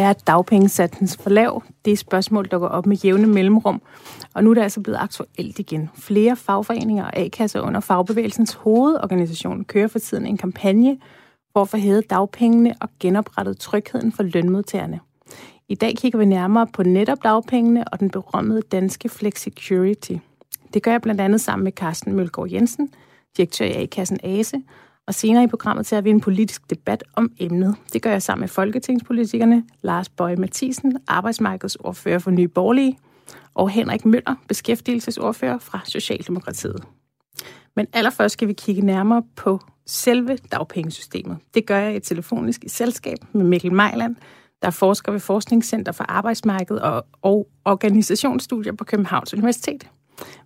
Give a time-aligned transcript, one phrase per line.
[0.00, 1.62] Er dagpengesatsen for lav?
[1.84, 3.82] Det spørgsmål dukker op med jævne mellemrum,
[4.34, 5.90] og nu er det altså blevet aktuelt igen.
[5.94, 10.98] Flere fagforeninger og A-kasser under fagbevægelsens hovedorganisation kører for tiden en kampagne
[11.52, 15.00] for at få hævet dagpengene og genoprettet trygheden for lønmodtagerne.
[15.68, 20.12] I dag kigger vi nærmere på netop dagpengene og den berømmede danske Flexicurity.
[20.74, 22.88] Det gør jeg blandt andet sammen med Carsten Mølgaard Jensen,
[23.36, 24.62] direktør i A-kassen ASE,
[25.06, 27.76] og senere i programmet tager vi en politisk debat om emnet.
[27.92, 32.98] Det gør jeg sammen med folketingspolitikerne Lars Bøje Mathisen, arbejdsmarkedsordfører for Nye Borgerlige,
[33.54, 36.84] og Henrik Møller, beskæftigelsesordfører fra Socialdemokratiet.
[37.76, 41.38] Men allerførst skal vi kigge nærmere på selve dagpengesystemet.
[41.54, 44.16] Det gør jeg i telefonisk i selskab med Mikkel Mejland,
[44.62, 49.88] der er forsker ved Forskningscenter for Arbejdsmarked og, og Organisationsstudier på Københavns Universitet.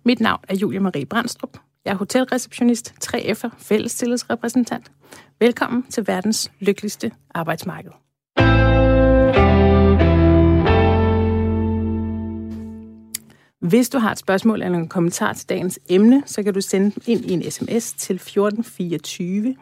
[0.03, 1.57] Mit navn er Julia Marie Brandstrup.
[1.85, 4.91] Jeg er hotelreceptionist, 3F'er, fællestillidsrepræsentant.
[5.39, 7.91] Velkommen til verdens lykkeligste arbejdsmarked.
[13.59, 16.91] Hvis du har et spørgsmål eller en kommentar til dagens emne, så kan du sende
[17.07, 19.55] ind i en sms til 1424.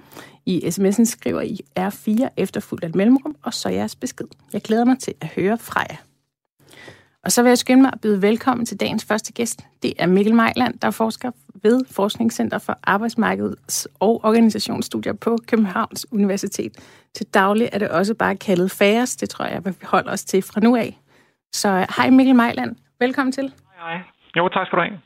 [0.46, 4.28] I sms'en skriver I R4 efterfuldt af mellemrum, og så jeres besked.
[4.54, 5.98] Jeg glæder mig til at høre fra jer.
[7.24, 9.62] Og så vil jeg skynde mig at byde velkommen til dagens første gæst.
[9.84, 11.32] Det er Mikkel Mejland, der forsker
[11.64, 16.72] ved Forskningscenter for Arbejdsmarkeds- og Organisationsstudier på Københavns Universitet.
[17.16, 19.16] Til daglig er det også bare kaldet FAERS.
[19.16, 21.00] Det tror jeg, vi holder os til fra nu af.
[21.54, 22.76] Så hej Mikkel Mejland.
[23.00, 23.54] Velkommen til.
[23.80, 24.00] Hej.
[24.38, 25.00] Jo, tak skal du have.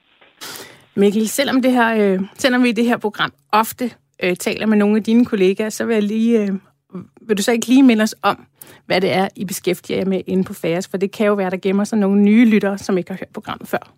[0.96, 3.92] Mikkel, selvom, det her, øh, selvom vi i det her program ofte
[4.24, 6.50] øh, taler med nogle af dine kollegaer, så vil, jeg lige, øh,
[7.22, 8.46] vil du så ikke lige minde os om,
[8.86, 10.88] hvad det er, I beskæftiger jer med inde på FAS?
[10.88, 13.34] For det kan jo være, der gemmer sig nogle nye lyttere, som ikke har hørt
[13.34, 13.94] programmet før.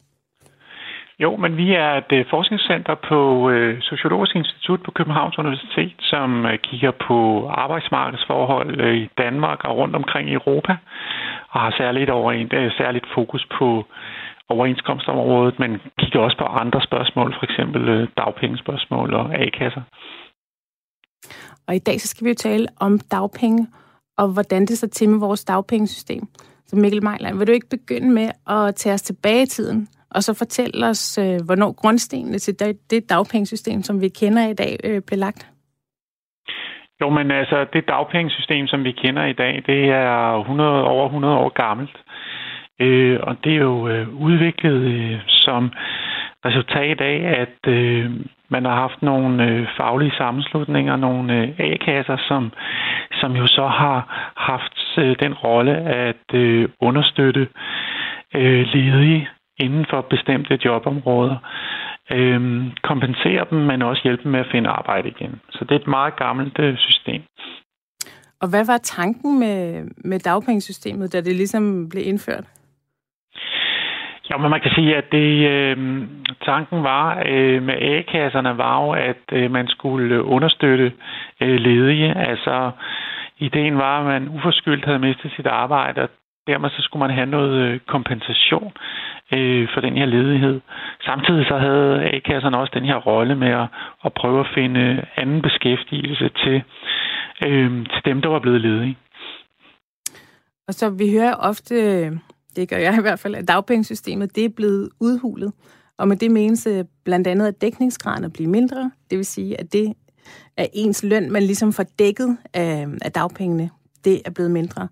[1.24, 6.46] Jo, men vi er et øh, forskningscenter på øh, Sociologisk Institut på Københavns Universitet, som
[6.46, 10.74] øh, kigger på arbejdsmarkedsforhold øh, i Danmark og rundt omkring i Europa,
[11.50, 13.86] og har særligt, over øh, særligt fokus på
[14.50, 19.82] overenskomstområdet, men kigger også på andre spørgsmål, for eksempel øh, dagpengespørgsmål og A-kasser.
[21.68, 23.68] Og i dag så skal vi jo tale om dagpenge,
[24.18, 26.24] og hvordan det så til med vores dagpengesystem.
[26.66, 30.24] Så Mikkel Mejland, vil du ikke begynde med at tage os tilbage i tiden, og
[30.24, 32.60] så fortælle os, øh, hvornår grundstenene til
[32.90, 35.50] det dagpengesystem, som vi kender i dag, øh, blev lagt?
[37.02, 41.36] Jo, men altså, det dagpengesystem, som vi kender i dag, det er 100, over 100
[41.36, 41.98] år gammelt.
[42.80, 45.72] Øh, og det er jo øh, udviklet øh, som
[46.46, 48.12] resultat af, at øh,
[48.50, 52.52] man har haft nogle øh, faglige sammenslutninger, nogle øh, A-kasser, som,
[53.22, 57.48] som jo så har haft øh, den rolle at øh, understøtte
[58.36, 61.38] øh, ledige inden for bestemte jobområder.
[62.12, 65.42] Øh, kompensere dem, men også hjælpe dem med at finde arbejde igen.
[65.52, 67.22] Så det er et meget gammelt øh, system.
[68.42, 72.46] Og hvad var tanken med, med dagpengesystemet, da det ligesom blev indført?
[74.30, 75.78] Ja, men man kan sige, at det, øh,
[76.46, 80.94] tanken var øh, med A-kasserne var jo, at øh, man skulle understøtte
[81.42, 82.18] øh, ledige.
[82.18, 82.72] Altså,
[83.38, 86.10] ideen var, at man uforskyldt havde mistet sit arbejde, og
[86.50, 88.72] dermed så skulle man have noget øh, kompensation
[89.36, 90.62] øh, for den her ledighed.
[91.10, 93.68] Samtidig så havde A-kasserne også den her rolle med at,
[94.06, 96.58] at prøve at finde anden beskæftigelse til,
[97.46, 98.98] øh, til dem, der var blevet ledige.
[100.68, 101.76] Og så vi hører ofte
[102.56, 105.52] det gør jeg i hvert fald, at dagpengesystemet det er blevet udhulet.
[105.98, 108.92] Og med det menes øh, blandt andet, at dækningsgraden er blevet mindre.
[109.10, 109.94] Det vil sige, at det
[110.58, 113.70] er ens løn, man ligesom får dækket af, af dagpengene,
[114.04, 114.88] det er blevet mindre.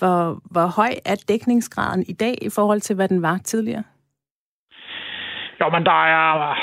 [0.00, 3.84] Hvor, hvor høj er dækningsgraden i dag i forhold til, hvad den var tidligere?
[5.60, 6.56] Jo, men der er,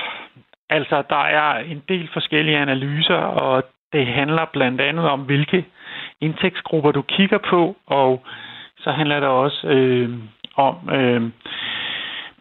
[0.70, 5.66] altså, der er en del forskellige analyser, og det handler blandt andet om, hvilke
[6.22, 8.24] indtægtsgrupper du kigger på, og
[8.78, 10.10] så handler det også øh,
[10.56, 11.22] om øh,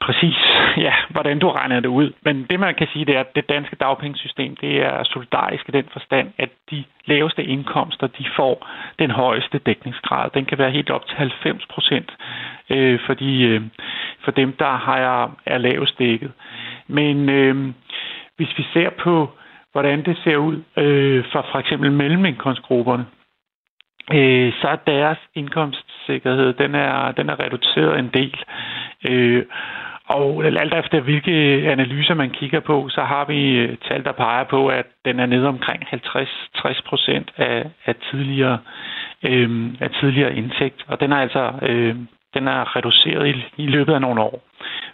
[0.06, 0.38] præcis,
[0.86, 2.12] ja, hvordan du regner det ud.
[2.22, 5.72] Men det, man kan sige, det er, at det danske dagpengesystem, det er solidarisk i
[5.72, 8.68] den forstand, at de laveste indkomster, de får
[8.98, 10.30] den højeste dækningsgrad.
[10.34, 12.16] Den kan være helt op til 90 procent
[12.70, 13.62] øh, for, de, øh,
[14.24, 16.32] for dem, der har, er lavest dækket.
[16.86, 17.56] Men øh,
[18.36, 19.30] hvis vi ser på,
[19.72, 23.06] hvordan det ser ud øh, for for eksempel mellemindkomstgrupperne,
[24.12, 28.44] øh, så er deres indkomstsikkerhed, den er, den er reduceret en del.
[29.08, 29.44] Øh,
[30.06, 31.32] og alt efter hvilke
[31.70, 35.26] analyser man kigger på, så har vi øh, tal, der peger på, at den er
[35.26, 38.58] nede omkring 50-60 procent af, af, tidligere,
[39.22, 40.84] øh, af tidligere indtægt.
[40.88, 41.96] Og den er altså øh,
[42.36, 44.36] den er reduceret i, i løbet af nogle år.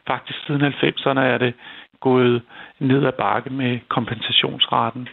[0.06, 1.55] Faktisk siden 90'erne er det
[2.00, 2.43] gået
[2.81, 5.08] ned ad bakke med kompensationsraten.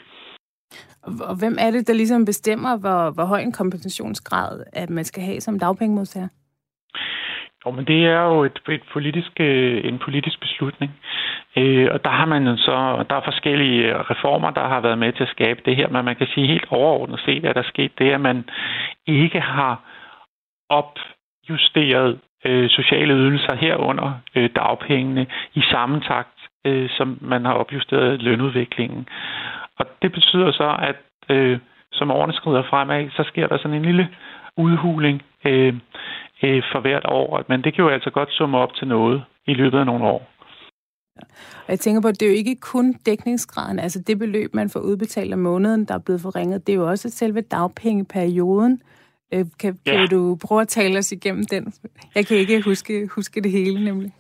[1.04, 5.24] Og hvem er det, der ligesom bestemmer, hvor, hvor høj en kompensationsgrad, at man skal
[5.24, 6.28] have som dagpengemodtager?
[7.66, 10.92] Jo, men det er jo et, et politisk, øh, en politisk beslutning.
[11.58, 15.14] Øh, og der har man så, der er forskellige øh, reformer, der har været med
[15.14, 17.74] til at skabe det her, men man kan sige helt overordnet set, at der er
[17.74, 18.50] sket det, at man
[19.08, 19.82] ikke har
[20.70, 28.22] opjusteret øh, sociale ydelser herunder øh, dagpengene i samme takt, øh, som man har opjusteret
[28.22, 29.08] lønudviklingen.
[29.80, 30.96] Og det betyder så, at
[31.36, 31.60] øh,
[31.92, 34.10] som årene skrider fremad, så sker der sådan en lille
[34.58, 35.74] udhuling øh,
[36.44, 37.44] øh, for hvert år.
[37.50, 40.30] Men det kan jo altså godt summe op til noget i løbet af nogle år.
[41.66, 44.70] Og jeg tænker på, at det er jo ikke kun dækningsgraden, altså det beløb, man
[44.70, 48.82] får udbetalt om måneden, der er blevet forringet, det er jo også selve dagpengeperioden.
[49.34, 49.92] Øh, kan, ja.
[49.92, 51.74] kan du prøve at tale os igennem den?
[52.16, 54.12] Jeg kan ikke huske, huske det hele, nemlig.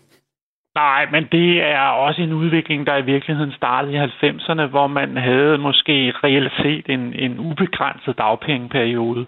[0.75, 5.17] Nej, men det er også en udvikling, der i virkeligheden startede i 90'erne, hvor man
[5.17, 9.25] havde måske reelt set en, en ubegrænset dagpengeperiode.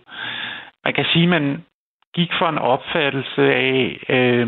[0.86, 1.64] Man kan sige, at man
[2.16, 4.48] gik for en opfattelse af, øh,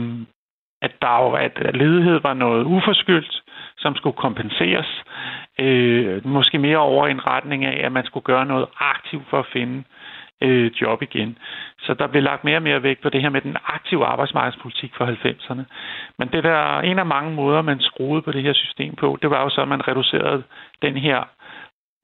[0.81, 3.43] at, der jo, at ledighed var noget uforskyldt,
[3.77, 5.03] som skulle kompenseres.
[5.59, 9.45] Øh, måske mere over en retning af, at man skulle gøre noget aktivt for at
[9.53, 9.83] finde
[10.41, 11.37] øh, job igen.
[11.79, 14.91] Så der blev lagt mere og mere vægt på det her med den aktive arbejdsmarkedspolitik
[14.97, 15.63] for 90'erne.
[16.19, 19.29] Men det der en af mange måder, man skruede på det her system på, det
[19.29, 20.43] var jo så, at man reducerede
[20.81, 21.19] den her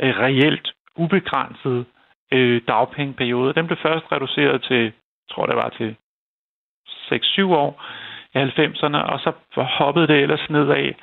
[0.01, 1.85] øh, reelt ubegrænsede
[2.33, 3.53] øh, dagpengeperiode.
[3.53, 4.91] Den blev først reduceret til,
[5.31, 5.95] tror det var til
[7.13, 7.83] 6-7 år
[8.33, 10.93] i 90'erne, og så hoppede det ellers nedad,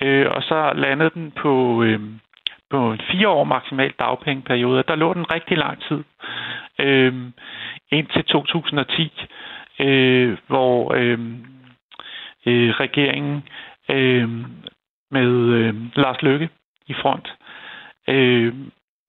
[0.00, 2.00] øh, og så landede den på, øh,
[2.70, 4.84] på en fire år maksimal dagpengeperiode.
[4.88, 6.04] Der lå den rigtig lang tid,
[6.78, 7.14] øh,
[7.90, 9.12] indtil 2010,
[9.80, 11.18] øh, hvor øh,
[12.46, 13.48] øh, regeringen
[13.90, 14.28] øh,
[15.10, 16.48] med øh, Lars Løkke
[16.86, 17.34] i front
[18.08, 18.54] øh,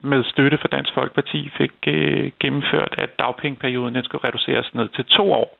[0.04, 5.06] med støtte fra Dansk Folkeparti fik øh, gennemført, at dagpengeperioden den skulle reduceres ned til
[5.06, 5.58] to år.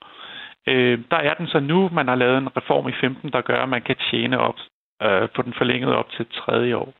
[0.68, 1.90] Øh, der er den så nu.
[1.90, 4.56] Man har lavet en reform i 15, der gør, at man kan tjene op
[5.04, 6.94] øh, på den forlængede op til tredje år.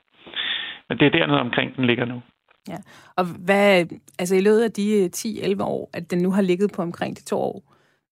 [0.88, 2.22] Men det er dernede omkring, den ligger nu.
[2.68, 2.78] Ja.
[3.16, 3.86] Og hvad,
[4.18, 7.16] altså i løbet af de øh, 10-11 år, at den nu har ligget på omkring
[7.16, 7.62] de to år,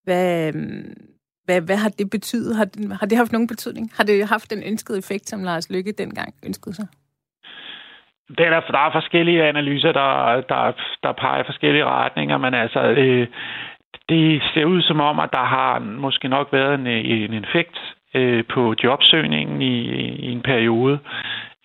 [0.05, 0.63] hvad, øh,
[1.45, 2.57] hvad, hvad har det betydet?
[2.57, 3.91] Har, har det haft nogen betydning?
[3.95, 6.87] Har det haft den ønskede effekt, som Lars Lykke dengang ønskede sig?
[8.29, 12.55] Det er der, der er forskellige analyser, der, der, der peger i forskellige retninger, men
[12.55, 13.27] altså, øh,
[14.09, 17.79] det ser ud som om, at der har måske nok været en, en effekt
[18.15, 19.81] øh, på jobsøgningen i,
[20.27, 20.99] i en periode.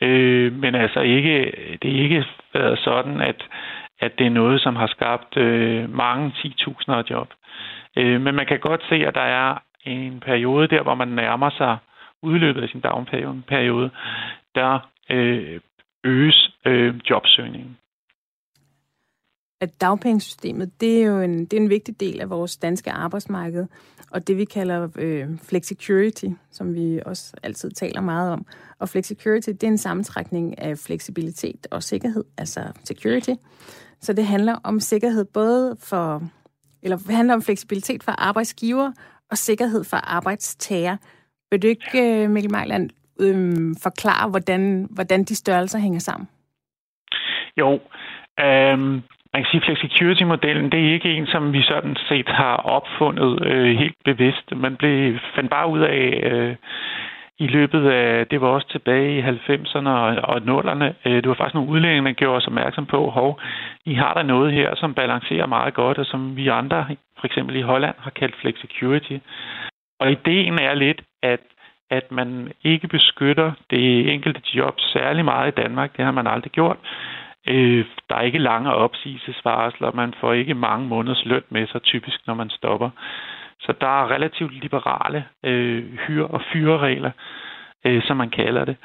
[0.01, 3.47] Øh, men altså ikke, det er ikke været sådan, at,
[3.99, 7.33] at det er noget, som har skabt øh, mange 10.000 af job.
[7.97, 11.49] Øh, men man kan godt se, at der er en periode der, hvor man nærmer
[11.49, 11.77] sig
[12.23, 13.89] udløbet af sin dagperiode,
[14.55, 14.79] der
[15.09, 15.59] øh,
[16.03, 17.77] øges øh, jobsøgningen
[19.61, 23.65] at dagpengesystemet, det er jo en, det er en vigtig del af vores danske arbejdsmarked,
[24.11, 28.45] og det vi kalder øh, flexicurity, som vi også altid taler meget om.
[28.79, 33.33] Og flexicurity, det er en sammentrækning af fleksibilitet og sikkerhed, altså security.
[33.99, 36.23] Så det handler om sikkerhed både for,
[36.83, 38.91] eller det handler om fleksibilitet for arbejdsgiver
[39.31, 40.97] og sikkerhed for arbejdstager.
[41.51, 42.89] Vil du ikke, øh, Mikkel Mejland,
[43.21, 46.27] øh, forklare, hvordan, hvordan de størrelser hænger sammen?
[47.57, 47.79] Jo,
[48.39, 49.01] øhm,
[49.33, 53.45] man kan sige, at flexicurity-modellen, det er ikke en, som vi sådan set har opfundet
[53.45, 54.55] øh, helt bevidst.
[54.55, 56.55] Man blev, fandt bare ud af øh,
[57.45, 61.35] i løbet af, det var også tilbage i 90'erne og, og 0'erne, øh, det var
[61.35, 63.39] faktisk nogle udlændinge, der gjorde os opmærksom på, hov,
[63.85, 66.85] I har der noget her, som balancerer meget godt, og som vi andre,
[67.19, 69.17] for eksempel i Holland, har kaldt flexicurity.
[69.99, 71.39] Og ideen er lidt, at
[71.91, 75.97] at man ikke beskytter det enkelte job særlig meget i Danmark.
[75.97, 76.77] Det har man aldrig gjort.
[77.47, 82.27] Øh, der er ikke lange opsigelsesvarsler, man får ikke mange måneders løn med sig typisk,
[82.27, 82.89] når man stopper.
[83.59, 87.11] Så der er relativt liberale øh, hyre- og fyreregler,
[87.85, 88.77] øh, som man kalder det.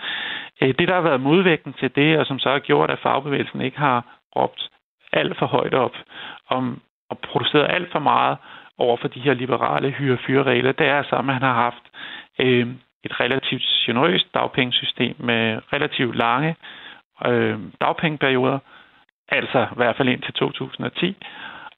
[0.62, 3.60] Øh, det, der har været modvægten til det, og som så har gjort, at fagbevægelsen
[3.60, 4.04] ikke har
[4.36, 4.68] råbt
[5.12, 5.96] alt for højt op
[6.48, 8.36] om at producere alt for meget
[8.78, 11.84] over for de her liberale hyre-fyreregler, det er altså, at man har haft
[12.38, 12.66] øh,
[13.06, 16.56] et relativt generøst dagpengesystem med relativt lange
[17.26, 18.58] øh, dagpengeperioder,
[19.28, 21.16] altså i hvert fald indtil 2010,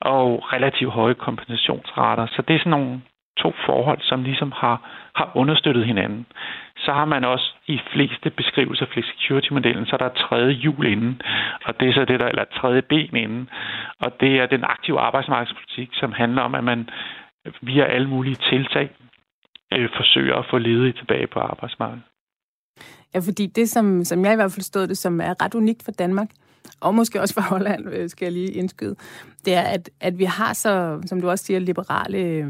[0.00, 2.26] og relativt høje kompensationsrater.
[2.26, 3.00] Så det er sådan nogle
[3.38, 4.76] to forhold, som ligesom har,
[5.16, 6.26] har understøttet hinanden.
[6.76, 11.20] Så har man også i fleste beskrivelser af flexicurity-modellen, så er der tredje hjul inden,
[11.64, 13.50] og det er så det der, eller tredje ben inden,
[14.00, 16.88] og det er den aktive arbejdsmarkedspolitik, som handler om, at man
[17.61, 18.90] via alle mulige tiltag
[19.72, 22.02] øh, forsøger at få ledige tilbage på arbejdsmarkedet.
[23.14, 25.82] Ja, fordi det, som, som jeg i hvert fald stod det, som er ret unikt
[25.82, 26.30] for Danmark,
[26.80, 28.96] og måske også for Holland, øh, skal jeg lige indskyde,
[29.44, 32.46] det er, at, at vi har så, som du også siger, liberale øh,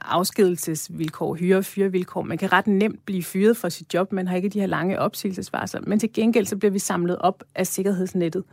[0.00, 2.22] afskedelsesvilkår, hyre- og fyrevilkår.
[2.22, 5.00] Man kan ret nemt blive fyret fra sit job, man har ikke de her lange
[5.00, 8.44] opsigelsesvarsler, men til gengæld så bliver vi samlet op af sikkerhedsnettet.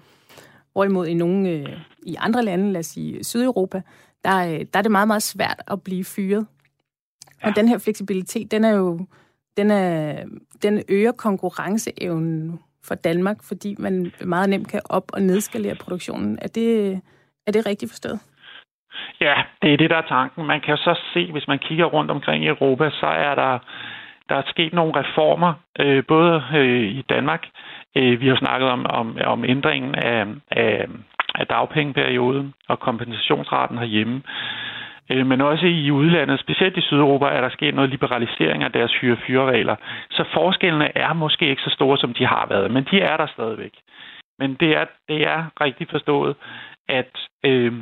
[0.73, 1.69] Hvorimod i nogle øh,
[2.03, 3.81] i andre lande, lad os sige Sydeuropa,
[4.25, 6.47] der, øh, der er det meget, meget svært at blive fyret.
[7.43, 7.47] Ja.
[7.47, 8.99] Og den her fleksibilitet, den er jo
[9.57, 10.23] den, er,
[10.63, 16.39] den øger konkurrenceevnen for Danmark, fordi man meget nemt kan op- og nedskalere produktionen.
[16.41, 17.01] Er det,
[17.47, 18.19] er det rigtigt forstået?
[19.21, 20.45] Ja, det er det, der er tanken.
[20.45, 23.59] Man kan så se, hvis man kigger rundt omkring i Europa, så er der,
[24.29, 27.47] der er sket nogle reformer, øh, både øh, i Danmark.
[27.95, 30.87] Øh, vi har snakket om, om, om ændringen af, af,
[31.35, 34.21] af dagpengeperioden og kompensationsraten herhjemme.
[35.11, 38.93] Øh, men også i udlandet, specielt i Sydeuropa, er der sket noget liberalisering af deres
[38.93, 39.75] hyre-fyre-regler.
[40.09, 43.27] Så forskellene er måske ikke så store, som de har været, men de er der
[43.27, 43.73] stadigvæk.
[44.39, 46.35] Men det er, det er rigtig forstået,
[46.89, 47.73] at øh,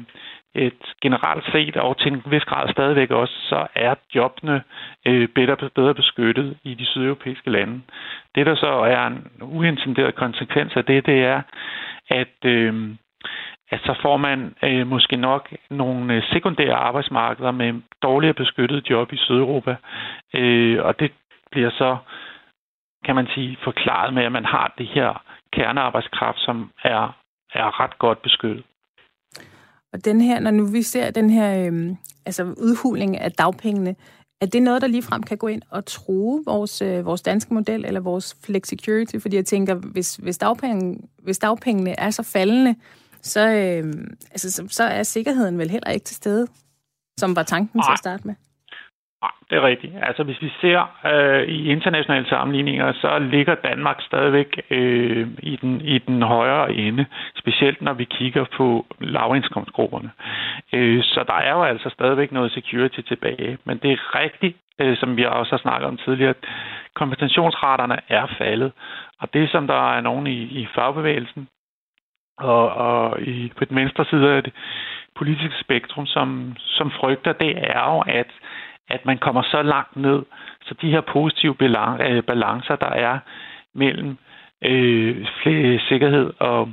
[0.56, 4.64] et generelt set, og til en vis grad stadigvæk også, så er jobbene
[5.08, 7.82] øh, bedre, bedre beskyttet i de sydeuropæiske lande.
[8.36, 11.42] Det, der så er en uintenderet konsekvens af det, det er,
[12.10, 12.90] at, øh,
[13.72, 19.14] at så får man øh, måske nok nogle øh, sekundære arbejdsmarkeder med dårligere beskyttet job
[19.14, 19.76] i Sydeuropa.
[20.34, 21.12] Øh, og det
[21.52, 21.98] bliver så,
[23.06, 25.24] kan man sige, forklaret med, at man har det her
[25.54, 27.18] kernearbejdskraft, som er,
[27.54, 28.64] er ret godt beskyttet.
[29.94, 33.96] Og den her, når nu vi ser den her øh, altså udhuling af dagpengene,
[34.42, 37.86] er det noget, der ligefrem kan gå ind og true vores, øh, vores danske model
[37.86, 39.16] eller vores flexicurity?
[39.22, 42.76] Fordi jeg tænker, hvis, hvis, dagpenge, hvis dagpengene er så faldende,
[43.22, 43.94] så, øh,
[44.32, 46.48] altså, så, så er sikkerheden vel heller ikke til stede,
[47.18, 47.88] som var tanken Nej.
[47.88, 48.36] til at starte med.
[49.22, 49.94] Nej, det er rigtigt.
[50.02, 50.80] Altså hvis vi ser
[51.12, 57.06] øh, i internationale sammenligninger, så ligger Danmark stadigvæk øh, i, den, i den højere ende,
[57.36, 60.12] specielt når vi kigger på lavindkomstgrupperne.
[60.74, 63.58] Øh, så der er jo altså stadigvæk noget security tilbage.
[63.66, 66.46] Men det er rigtigt, øh, som vi også har snakket om tidligere, at
[66.96, 68.72] kompensationsraterne er faldet.
[69.20, 71.48] Og det, som der er nogen i, i fagbevægelsen,
[72.42, 74.54] og, og i, på den venstre side af det
[75.16, 78.28] politiske spektrum, som, som frygter, det er jo, at,
[78.90, 80.24] at man kommer så langt ned,
[80.62, 83.20] så de her positive øh, balancer, der er
[83.76, 84.18] mellem
[84.64, 85.28] øh,
[85.90, 86.70] sikkerhed og,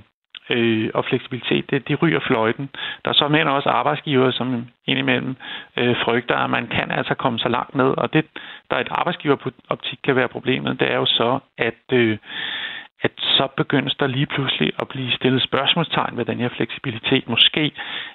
[0.51, 2.71] øh, og fleksibilitet, det, de ryger fløjten.
[3.05, 5.37] Der er så men også arbejdsgiver, som indimellem
[5.77, 8.27] øh, frygter, at man kan altså komme så langt ned, og det,
[8.71, 12.19] der er et arbejdsgiveroptik kan være problemet, det er jo så, at øh,
[13.03, 17.29] at så begyndes der lige pludselig at blive stillet spørgsmålstegn ved den her fleksibilitet.
[17.29, 17.73] Måske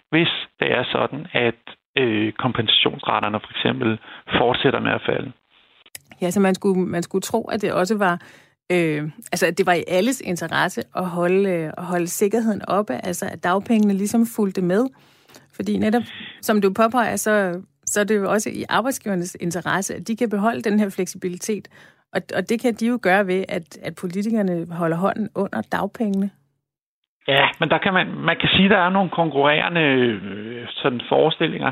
[0.10, 1.62] hvis det er sådan, at
[1.98, 4.00] øh, kompensationsraterne for eksempel
[4.38, 5.32] fortsætter med at falde.
[6.22, 8.16] Ja, så man skulle, man skulle tro, at det også var
[8.72, 12.94] øh, altså at det var i alles interesse at holde, øh, at holde sikkerheden oppe,
[13.06, 14.86] altså at dagpengene ligesom fulgte med.
[15.56, 16.04] Fordi netop,
[16.42, 20.30] som du påpeger, så, så er det jo også i arbejdsgivernes interesse, at de kan
[20.30, 21.68] beholde den her fleksibilitet,
[22.16, 26.30] og, og det kan de jo gøre ved, at, at politikerne holder hånden under dagpengene.
[27.28, 31.02] Ja, men der kan man, man kan sige, at der er nogle konkurrerende øh, sådan
[31.10, 31.72] forestillinger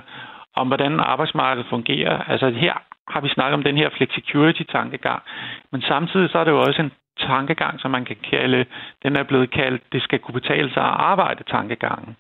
[0.55, 2.17] om, hvordan arbejdsmarkedet fungerer.
[2.31, 2.73] Altså her
[3.07, 5.21] har vi snakket om den her flexicurity-tankegang,
[5.71, 8.65] men samtidig så er det jo også en tankegang, som man kan kalde,
[9.03, 12.15] den er blevet kaldt, det skal kunne betale sig at arbejde tankegangen.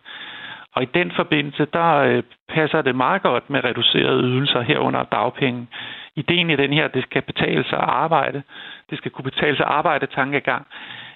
[0.75, 5.67] Og i den forbindelse, der øh, passer det meget godt med reducerede ydelser herunder dagpenge.
[6.15, 8.43] Ideen i den her, det skal betale sig at arbejde.
[8.89, 10.67] Det skal kunne betale sig at arbejde tankegang.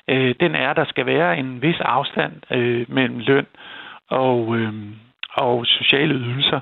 [0.10, 3.48] Øh, den er, at der skal være en vis afstand øh, mellem løn
[4.10, 4.74] og, øh,
[5.34, 6.60] og sociale ydelser.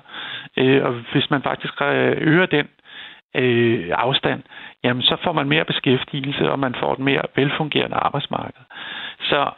[0.57, 2.67] Øh, og hvis man faktisk øh, øger den
[3.35, 4.43] øh, afstand,
[4.83, 8.61] jamen så får man mere beskæftigelse, og man får et mere velfungerende arbejdsmarked.
[9.19, 9.51] Så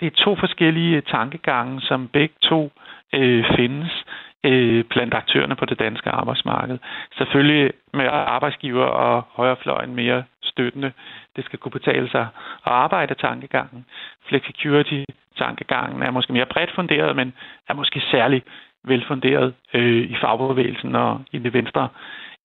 [0.00, 2.72] det er to forskellige tankegange, som begge to
[3.14, 4.04] øh, findes
[4.46, 6.78] øh, blandt aktørerne på det danske arbejdsmarked.
[7.18, 10.92] Selvfølgelig med arbejdsgiver og højrefløjen mere støttende.
[11.36, 12.26] Det skal kunne betale sig
[12.66, 13.84] at arbejde tankegangen.
[14.28, 17.32] Flexicurity-tankegangen er måske mere bredt funderet, men
[17.68, 18.42] er måske særlig
[18.84, 21.88] velfunderet øh, i fagbevægelsen og i det venstre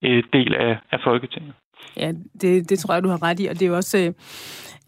[0.04, 1.54] øh, del af, af Folketinget.
[1.98, 3.98] Ja, det, det tror jeg, du har ret i, og det er jo også...
[3.98, 4.14] Øh,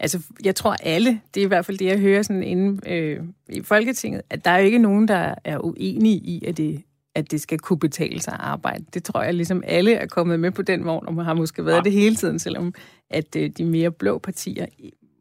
[0.00, 3.20] altså, jeg tror alle, det er i hvert fald det, jeg hører sådan inde øh,
[3.48, 6.82] i Folketinget, at der er jo ikke nogen, der er uenige i, at det,
[7.14, 8.84] at det skal kunne betale sig at arbejde.
[8.94, 11.64] Det tror jeg ligesom alle er kommet med på den vogn, og man har måske
[11.64, 11.82] været ja.
[11.82, 12.74] det hele tiden, selvom
[13.10, 14.66] at øh, de mere blå partier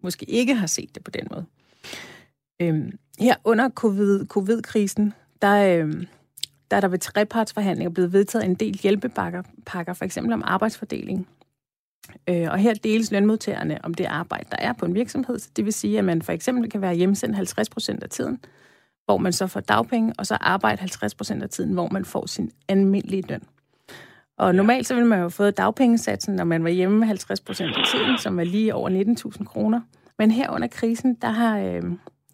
[0.02, 1.46] måske ikke har set det på den måde.
[2.62, 5.94] Øhm, her under COVID, covid-krisen, der, øh,
[6.72, 11.28] der er der ved trepartsforhandlinger blevet vedtaget en del hjælpepakker, pakker, for eksempel om arbejdsfordeling.
[12.30, 15.40] Øh, og her deles lønmodtagerne om det arbejde, der er på en virksomhed.
[15.40, 18.40] Så det vil sige, at man for eksempel kan være hjemsendt 50 procent af tiden,
[19.06, 22.26] hvor man så får dagpenge, og så arbejde 50 procent af tiden, hvor man får
[22.26, 23.42] sin almindelige løn.
[24.38, 27.78] Og normalt så ville man jo have fået dagpengesatsen, når man var hjemme 50 procent
[27.78, 28.90] af tiden, som var lige over
[29.38, 29.82] 19.000 kroner.
[30.20, 31.82] Men her under krisen, der har, øh,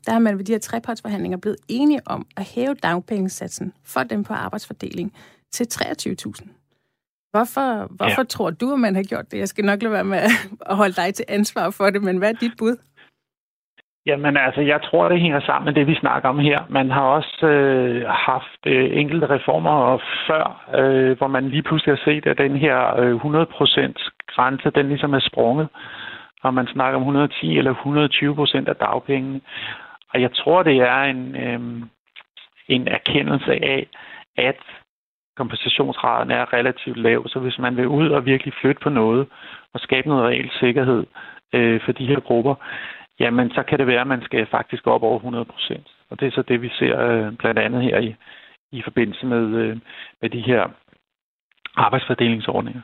[0.06, 4.24] der har man ved de her trepartsforhandlinger blevet enige om at hæve dagpengesatsen for dem
[4.24, 5.14] på arbejdsfordeling
[5.52, 6.50] til 23.000.
[7.32, 8.24] Hvorfor, hvorfor ja.
[8.24, 9.38] tror du, at man har gjort det?
[9.38, 10.18] Jeg skal nok lade være med
[10.66, 12.76] at holde dig til ansvar for det, men hvad er dit bud?
[14.06, 16.60] Jamen altså, jeg tror, det hænger sammen med det, vi snakker om her.
[16.70, 20.44] Man har også øh, haft øh, enkelte reformer før,
[20.76, 25.14] øh, hvor man lige pludselig har set, at den her øh, 100% grænse, den ligesom
[25.14, 25.68] er sprunget.
[26.44, 29.42] Og man snakker om 110 eller 120 procent af dagpengene.
[30.14, 31.60] Og jeg tror, det er en, øh,
[32.68, 33.88] en erkendelse af,
[34.38, 34.60] at
[35.38, 37.28] kompensationsgraden er relativt lav.
[37.28, 39.28] Så hvis man vil ud og virkelig flytte på noget
[39.74, 41.06] og skabe noget reelt sikkerhed
[41.54, 42.56] øh, for de her grupper,
[43.20, 45.88] jamen så kan det være, at man skal faktisk op over 100 procent.
[46.10, 48.16] Og det er så det, vi ser øh, blandt andet her i,
[48.72, 49.78] i forbindelse med, øh,
[50.22, 50.70] med de her
[51.76, 52.82] arbejdsfordelingsordninger.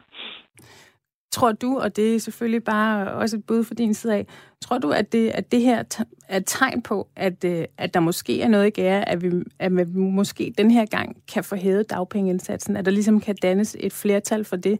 [1.31, 4.25] Tror du, og det er selvfølgelig bare også et bud for din side af,
[4.61, 7.99] tror du, at det, at det her er et tegn på, at, øh, at der
[7.99, 9.27] måske er noget i gære, at vi,
[9.59, 13.77] at vi måske den her gang kan få hævet dagpengeindsatsen, at der ligesom kan dannes
[13.79, 14.79] et flertal for det?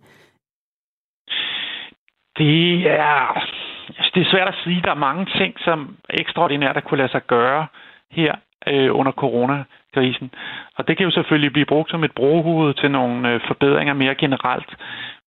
[2.37, 3.45] Det er,
[3.87, 4.81] altså det er svært at sige.
[4.81, 7.67] Der er mange ting, som ekstraordinært at kunne lade sig gøre
[8.11, 8.35] her
[8.67, 10.31] øh, under coronakrisen.
[10.77, 14.15] Og det kan jo selvfølgelig blive brugt som et brohoved til nogle øh, forbedringer mere
[14.15, 14.75] generelt.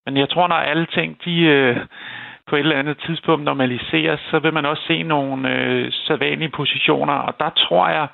[0.07, 1.77] Men jeg tror, når alle ting de, øh,
[2.47, 7.13] på et eller andet tidspunkt normaliseres, så vil man også se nogle øh, sædvanlige positioner.
[7.13, 8.07] Og der tror jeg,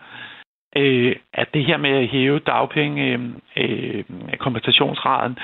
[0.76, 3.20] øh, at det her med at hæve dagpenge, øh,
[3.56, 4.04] øh,
[4.38, 5.38] kompensationsraden,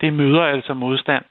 [0.00, 1.24] det møder altså modstand.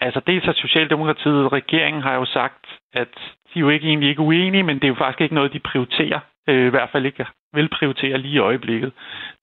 [0.00, 3.08] Altså dels har Socialdemokratiet, regeringen har jo sagt, at
[3.54, 5.58] de er jo ikke egentlig ikke uenige, men det er jo faktisk ikke noget, de
[5.58, 6.20] prioriterer.
[6.48, 8.92] Øh, I hvert fald ikke vil prioritere lige i øjeblikket.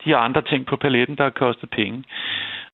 [0.05, 2.03] De har andre ting på paletten, der har kostet penge.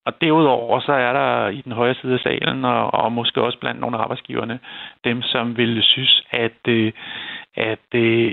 [0.06, 3.60] Og derudover så er der i den højre side af salen, og, og måske også
[3.60, 4.60] blandt nogle af arbejdsgiverne,
[5.03, 6.91] dem som vil synes, at, øh,
[7.55, 8.31] at det,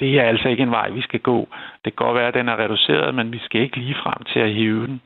[0.00, 1.48] det er altså ikke en vej, vi skal gå.
[1.84, 4.40] Det kan godt være, at den er reduceret, men vi skal ikke lige frem til
[4.40, 5.00] at hæve den.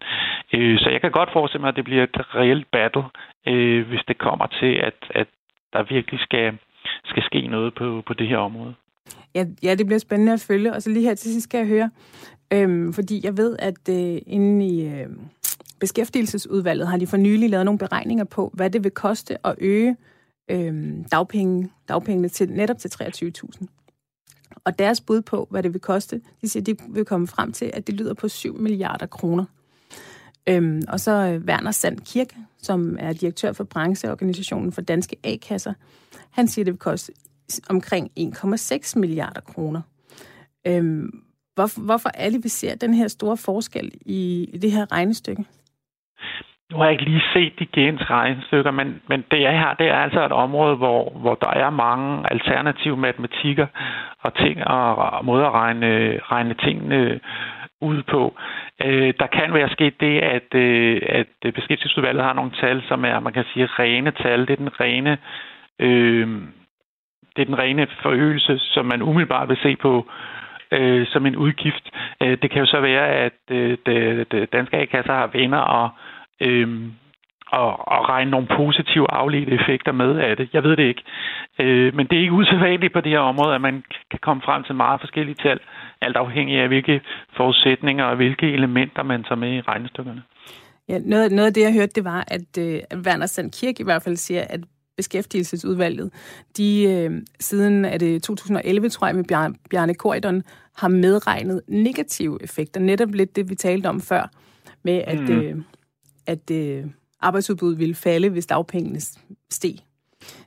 [0.54, 3.04] Øh, så jeg kan godt forestille mig, at det bliver et reelt battle,
[3.46, 5.26] øh, hvis det kommer til, at, at
[5.72, 6.58] der virkelig skal,
[7.04, 8.74] skal ske noget på, på det her område.
[9.34, 10.72] Ja, ja, det bliver spændende at følge.
[10.72, 11.90] Og så lige her til sidst skal jeg høre,
[12.52, 15.06] øhm, fordi jeg ved, at øh, inde i øh,
[15.80, 19.96] Beskæftigelsesudvalget har de for nylig lavet nogle beregninger på, hvad det vil koste at øge
[20.48, 23.66] øhm, dagpenge, dagpengene til, netop til 23.000.
[24.64, 27.70] Og deres bud på, hvad det vil koste, de siger, de vil komme frem til,
[27.74, 29.44] at det lyder på 7 milliarder kroner.
[30.46, 35.72] Øhm, og så øh, Werner Sand Kirk, som er direktør for brancheorganisationen for danske A-kasser,
[36.30, 37.12] han siger, det vil koste
[37.68, 39.82] omkring 1,6 milliarder kroner.
[40.66, 41.22] Øhm,
[41.54, 45.44] hvorfor, hvorfor alle vi ser den her store forskel i, i det her regnestykke?
[46.70, 49.86] Nu har jeg ikke lige set de gens regnestykker, men, men det jeg har, det
[49.88, 53.66] er altså et område, hvor, hvor der er mange alternative matematikker
[54.22, 57.20] og ting og, og måder at regne, regne tingene
[57.80, 58.36] ud på.
[58.84, 63.20] Øh, der kan være sket det, at, øh, at beskæftigelsesudvalget har nogle tal, som er,
[63.20, 64.40] man kan sige, rene tal.
[64.40, 65.18] Det er den rene,
[65.78, 66.28] øh,
[67.36, 70.06] det er den rene forøgelse, som man umiddelbart vil se på
[70.70, 71.90] øh, som en udgift.
[72.22, 75.90] Øh, det kan jo så være, at øh, det, det danske A-kasser har venner og,
[76.40, 76.68] øh,
[77.46, 80.48] og, og regne nogle positive afledte effekter med af det.
[80.52, 81.02] Jeg ved det ikke.
[81.58, 84.64] Øh, men det er ikke usædvanligt på det her område, at man kan komme frem
[84.64, 85.58] til meget forskellige tal,
[86.00, 87.00] alt afhængig af hvilke
[87.36, 90.22] forudsætninger og hvilke elementer man tager med i regnestykkerne.
[90.88, 94.02] Ja, noget, noget af det, jeg hørte, det var, at øh, Werner Sandkirk i hvert
[94.02, 94.60] fald siger, at
[94.96, 96.10] beskæftigelsesudvalget,
[96.56, 100.42] de øh, siden er det 2011, tror jeg, med Bjarne, Bjarne Korydon,
[100.76, 102.80] har medregnet negative effekter.
[102.80, 104.30] Netop lidt det, vi talte om før,
[104.82, 105.40] med at, mm.
[105.40, 105.56] øh,
[106.26, 106.84] at øh,
[107.20, 109.00] arbejdsudbuddet ville falde, hvis dagpengene
[109.50, 109.74] steg.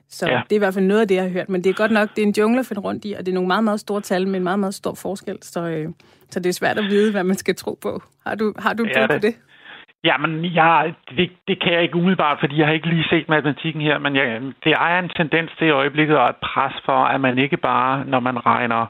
[0.08, 0.40] Så ja.
[0.44, 1.48] det er i hvert fald noget af det, jeg har hørt.
[1.48, 3.32] Men det er godt nok, det er en jungle at finde rundt i, og det
[3.32, 5.38] er nogle meget, meget store tal med en meget, meget stor forskel.
[5.42, 5.88] Så, øh,
[6.30, 8.02] så det er svært at vide, hvad man skal tro på.
[8.26, 9.34] Har du, har du ja, på det?
[10.04, 13.82] Jamen, jeg, det, det kan jeg ikke umiddelbart, fordi jeg har ikke lige set matematikken
[13.82, 17.20] her, men jeg, det er en tendens til i øjeblikket og et pres for, at
[17.20, 18.86] man ikke bare, når man regner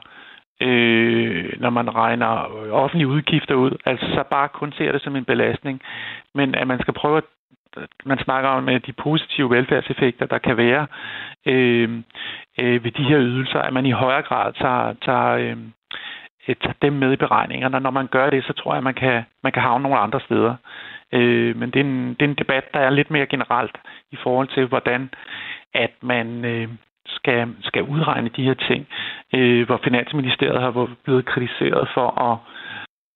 [0.61, 2.31] øh, når man regner
[2.71, 5.81] offentlige udgifter ud, altså så bare kun ser det som en belastning,
[6.35, 7.23] men at man skal prøve at
[8.05, 10.87] man snakker om øh, de positive velfærdseffekter, der kan være
[11.45, 11.89] øh,
[12.59, 15.57] øh, ved de her ydelser, at man i højere grad tager, tager, øh,
[16.47, 17.79] øh tager dem med i beregningerne.
[17.79, 20.19] Når man gør det, så tror jeg, at man kan, man kan havne nogle andre
[20.19, 20.55] steder
[21.13, 23.77] Øh, men det er, en, det er en debat, der er lidt mere generelt
[24.11, 25.09] i forhold til, hvordan
[25.73, 26.69] at man øh,
[27.07, 28.87] skal, skal udregne de her ting,
[29.35, 32.37] øh, hvor Finansministeriet har blevet kritiseret for at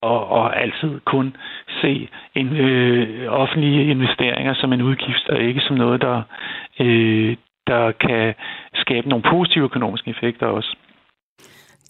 [0.10, 1.36] og, og altid kun
[1.82, 6.22] se en, øh, offentlige investeringer som en udgift, og ikke som noget, der,
[6.80, 7.38] øh,
[7.68, 8.34] der kan
[8.74, 10.78] skabe nogle positive økonomiske effekter også.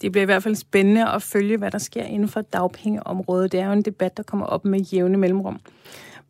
[0.02, 3.52] Det bliver i hvert fald spændende at følge, hvad der sker inden for dagpengeområdet.
[3.52, 5.60] Det er jo en debat, der kommer op med jævne mellemrum.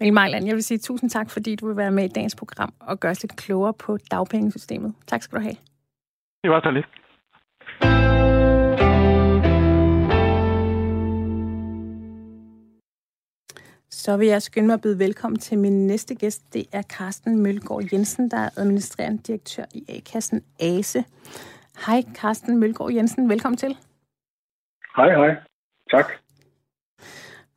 [0.00, 2.72] Mikkel Mejland, jeg vil sige tusind tak, fordi du vil være med i dagens program
[2.80, 4.94] og gøre os lidt klogere på dagpengesystemet.
[5.06, 5.56] Tak skal du have.
[6.42, 6.86] Det var så lidt.
[14.02, 16.54] Så vil jeg skynde mig at byde velkommen til min næste gæst.
[16.54, 21.04] Det er Carsten Mølgaard Jensen, der er administrerende direktør i A-kassen ASE.
[21.86, 23.76] Hej Carsten Mølgaard Jensen, velkommen til.
[24.96, 25.36] Hej, hej.
[25.90, 26.12] Tak.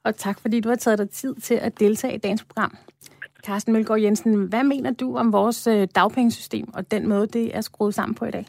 [0.04, 2.78] Og tak fordi du har taget dig tid til at deltage i dagens program.
[3.46, 7.62] Carsten Mølgaard Jensen, hvad mener du om vores øh, dagpengesystem og den måde, det er
[7.62, 8.46] skruet sammen på i dag?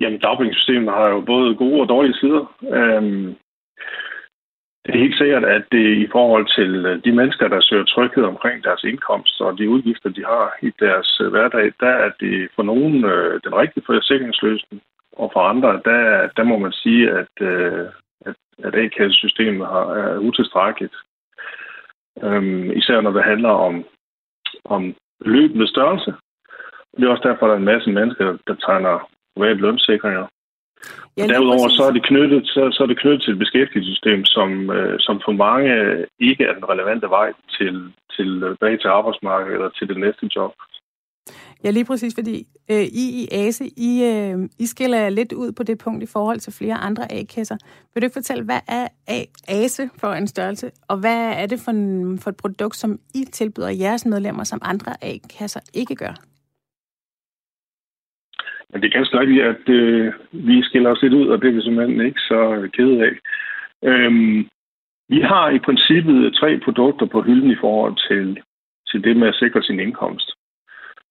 [0.00, 2.44] Jamen, dagpengesystemet har jo både gode og dårlige sider.
[2.62, 3.34] Øhm,
[4.86, 8.24] det er helt sikkert, at det i forhold til øh, de mennesker, der søger tryghed
[8.24, 12.48] omkring deres indkomst og de udgifter, de har i deres øh, hverdag, der er det
[12.54, 17.34] for nogen øh, den rigtige forsikringsløsning, og for andre, der, der må man sige, at,
[17.40, 17.86] øh,
[18.26, 20.94] at, at A-kassesystemet er utilstrækkeligt.
[22.22, 23.84] Øhm, især når det handler om,
[24.64, 26.14] om løbende størrelse.
[26.96, 30.26] Det er også derfor, at der er en masse mennesker, der tegner private lønsikringer.
[31.16, 34.70] Ja, Derudover så er, det knyttet, så, så er det knyttet til et beskæftigelsessystem, som,
[34.70, 35.70] øh, som for mange
[36.20, 40.52] ikke er den relevante vej til, til bag til arbejdsmarkedet eller til det næste job.
[41.64, 45.62] Ja, lige præcis, fordi øh, I i ASE, I, øh, I skiller lidt ud på
[45.62, 47.56] det punkt i forhold til flere andre A-kasser.
[47.94, 48.86] Vil du ikke fortælle, hvad er
[49.48, 53.24] ASE for en størrelse, og hvad er det for, en, for et produkt, som I
[53.32, 56.14] tilbyder jeres medlemmer, som andre A-kasser ikke gør?
[58.74, 61.52] Men det er ganske rigtigt, at øh, vi skiller os lidt ud, og det er
[61.52, 63.14] vi simpelthen ikke så kede af.
[63.82, 64.48] Øhm,
[65.08, 68.42] vi har i princippet tre produkter på hylden i forhold til,
[68.90, 70.30] til det med at sikre sin indkomst.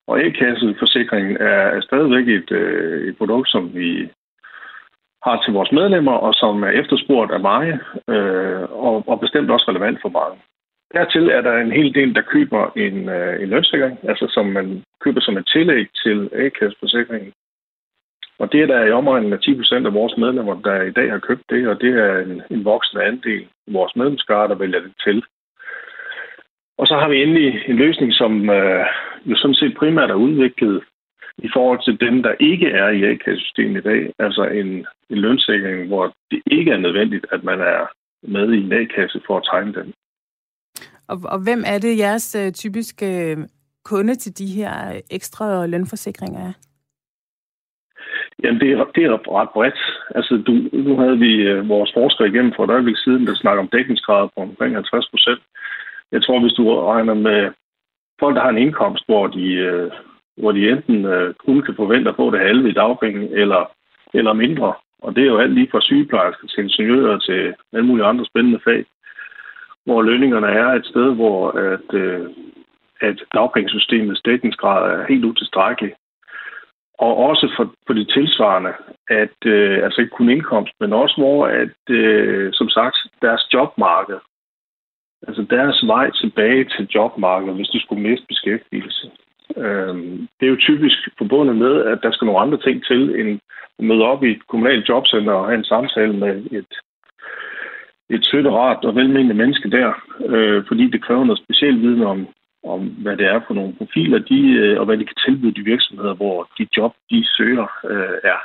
[0.07, 4.09] Og A-kasseforsikringen er, er stadigvæk et, øh, et produkt, som vi
[5.23, 9.65] har til vores medlemmer, og som er efterspurgt af mange, øh, og, og bestemt også
[9.69, 10.41] relevant for mange.
[10.93, 14.83] Dertil er der en hel del, der køber en, øh, en lønssikring, altså som man
[14.99, 17.33] køber som et tillæg til A-kasseforsikringen.
[18.39, 21.11] Og det er der i omegnen af 10 procent af vores medlemmer, der i dag
[21.11, 24.79] har købt det, og det er en, en voksende andel i vores medlemskare, der vælger
[24.79, 25.23] det til.
[26.77, 28.85] Og så har vi endelig en løsning, som øh,
[29.25, 30.83] jo sådan set primært er udviklet
[31.37, 34.13] i forhold til dem, der ikke er i A-kassesystemet i dag.
[34.19, 37.81] Altså en, en lønssikring, hvor det ikke er nødvendigt, at man er
[38.27, 39.93] med i en A-kasse for at tegne den.
[41.07, 43.37] Og, og hvem er det jeres øh, typiske øh,
[43.85, 46.53] kunde til de her øh, ekstra lønforsikringer er?
[48.43, 49.79] Jamen, det er, det er ret bredt.
[50.15, 53.61] Altså, du, nu havde vi øh, vores forskere igennem for et øjeblik siden, der snakker
[53.63, 55.41] om dækningsgrader på omkring 50 procent.
[56.11, 57.51] Jeg tror, hvis du regner med
[58.19, 59.91] folk, der har en indkomst, hvor de, øh,
[60.37, 63.71] hvor de enten øh, kun kan forvente at få det halve i dagpenge, eller,
[64.13, 68.05] eller mindre, og det er jo alt lige fra sygeplejersker til ingeniører til alle mulige
[68.05, 68.85] andre spændende fag,
[69.85, 72.29] hvor lønningerne er et sted, hvor at, øh,
[73.01, 75.93] at dagpengesystemets dækningsgrad er helt utilstrækkelig
[76.99, 78.73] og også for, for det tilsvarende,
[79.09, 84.19] at øh, altså ikke kun indkomst, men også hvor, at øh, som sagt, deres jobmarked,
[85.27, 89.11] altså deres vej tilbage til jobmarkedet, hvis de skulle miste beskæftigelse.
[89.57, 89.95] Øh,
[90.37, 93.39] det er jo typisk forbundet med, at der skal nogle andre ting til, end
[93.79, 96.73] at møde op i et kommunalt jobcenter og have en samtale med et,
[98.09, 99.93] et sødt og rart og velmenende menneske der,
[100.25, 102.27] øh, fordi det kræver noget specielt viden om,
[102.63, 105.63] om, hvad det er for nogle profiler, de, øh, og hvad de kan tilbyde de
[105.63, 108.39] virksomheder, hvor de job, de søger, øh, er.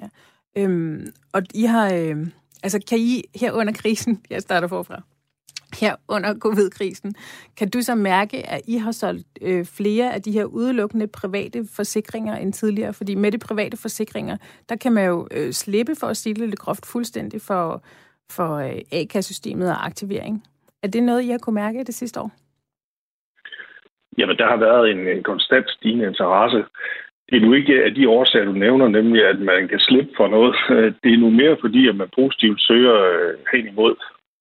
[0.00, 0.08] Ja.
[0.56, 2.26] Øhm, og I har, øh,
[2.62, 5.02] altså kan I her under krisen, jeg starter forfra,
[5.80, 7.14] her under covid-krisen,
[7.56, 11.66] kan du så mærke, at I har solgt øh, flere af de her udelukkende private
[11.72, 12.92] forsikringer end tidligere?
[12.92, 14.36] Fordi med de private forsikringer,
[14.68, 17.84] der kan man jo øh, slippe for at sige lidt groft fuldstændig for,
[18.30, 20.44] for øh, A-kassesystemet og aktivering.
[20.82, 22.30] Er det noget, I har kunne mærke det sidste år?
[24.18, 26.64] Jamen, der har været en, en konstant stigende interesse.
[27.28, 30.28] Det er nu ikke af de årsager, du nævner, nemlig at man kan slippe for
[30.28, 30.54] noget.
[31.02, 33.94] Det er nu mere fordi, at man positivt søger øh, hen imod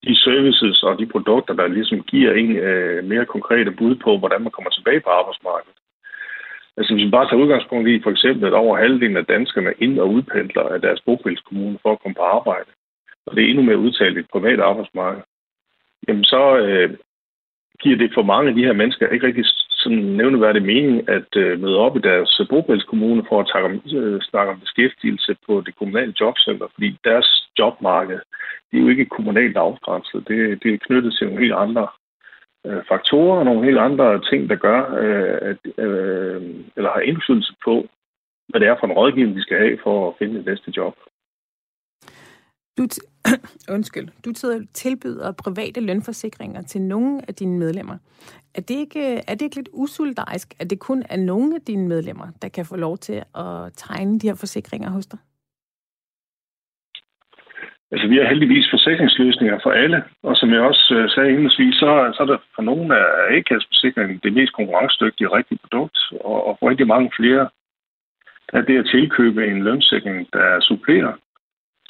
[0.08, 4.42] de services og de produkter, der ligesom giver en øh, mere konkrete bud på, hvordan
[4.42, 5.78] man kommer tilbage på arbejdsmarkedet.
[6.78, 10.00] Altså hvis vi bare tager udgangspunkt i for eksempel, at over halvdelen af danskerne ind-
[10.00, 12.70] og udpendler af deres bopælskommune for at komme på arbejde.
[13.26, 15.22] Og det er endnu mere udtalt i et privat arbejdsmarked
[16.08, 16.90] jamen så øh,
[17.82, 19.46] giver det for mange af de her mennesker ikke rigtig
[19.84, 23.98] sådan nævneværdig mening at øh, møde op i deres øh, bogpælskommune for at takke om,
[23.98, 28.20] øh, snakke om beskæftigelse på det kommunale jobcenter, fordi deres jobmarked,
[28.72, 30.28] det er jo ikke kommunalt afgrænset.
[30.28, 31.88] Det, det er knyttet til nogle helt andre
[32.66, 36.42] øh, faktorer og nogle helt andre ting, der gør, øh, at, øh,
[36.76, 37.88] eller har indflydelse på,
[38.50, 40.96] hvad det er for en rådgivning, de skal have for at finde det næste job.
[42.78, 42.88] Du,
[43.76, 44.32] undskyld, du
[44.74, 47.98] tilbyder private lønforsikringer til nogle af dine medlemmer.
[48.56, 51.88] Er det, ikke, er det ikke lidt usolidarisk, at det kun er nogle af dine
[51.88, 55.20] medlemmer, der kan få lov til at tegne de her forsikringer hos dig?
[57.92, 62.14] Altså, vi har heldigvis forsikringsløsninger for alle, og som jeg også øh, sagde indledningsvis, så,
[62.16, 66.70] så er der for nogle af A-kasseforsikringen det mest konkurrencedygtige rigtige produkt, og, og for
[66.70, 67.50] rigtig mange flere
[68.54, 71.14] der er det at tilkøbe en lønssikring, der supplerer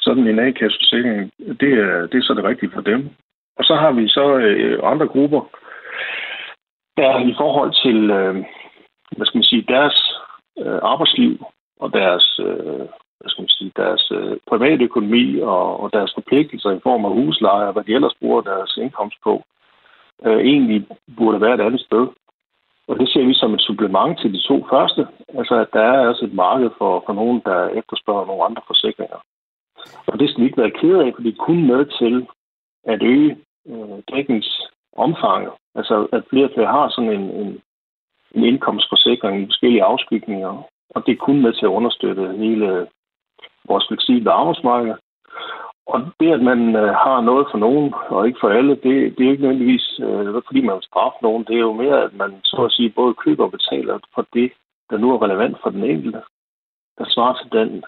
[0.04, 3.00] sådan en A-kasseforsikring, det er, det er så det rigtige for dem.
[3.58, 5.40] Og så har vi så øh, andre grupper,
[6.96, 8.34] der i forhold til, øh,
[9.16, 9.96] hvad skal man sige, deres
[10.58, 11.44] øh, arbejdsliv
[11.80, 12.84] og deres, øh,
[13.18, 17.12] hvad skal man sige, deres øh, private økonomi og, og deres forpligtelser i form af
[17.12, 19.42] husleje og hvad de ellers bruger deres indkomst på,
[20.26, 20.86] øh, egentlig
[21.16, 22.06] burde være et andet sted.
[22.88, 25.06] Og det ser vi som et supplement til de to første.
[25.38, 29.20] Altså, at der er også et marked for, for nogen, der efterspørger nogle andre forsikringer.
[30.06, 32.26] Og det skal vi ikke være ked af, for det er kun med til
[32.92, 33.36] at øge
[33.68, 35.52] øh, dækningsomfanget.
[35.74, 37.60] Altså, at flere og flere har sådan en, en,
[38.34, 40.62] en indkomstforsikring i forskellige afskygninger.
[40.94, 42.86] Og det er kun med til at understøtte hele
[43.68, 44.94] vores fleksible arbejdsmarked.
[45.86, 49.26] Og det, at man øh, har noget for nogen, og ikke for alle, det, det
[49.26, 51.44] er ikke nødvendigvis, øh, fordi man vil straffe nogen.
[51.44, 54.52] Det er jo mere, at man så at sige både køber og betaler for det,
[54.90, 56.22] der nu er relevant for den enkelte,
[56.98, 57.84] der svarer til den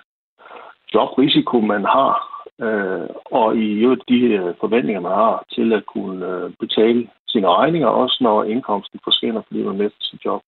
[0.94, 2.12] jobrisiko, man har,
[2.60, 7.88] øh, og i øvrigt de forventninger, man har til at kunne øh, betale sine regninger,
[7.88, 10.42] også når indkomsten forsvinder, fordi man mister sit job.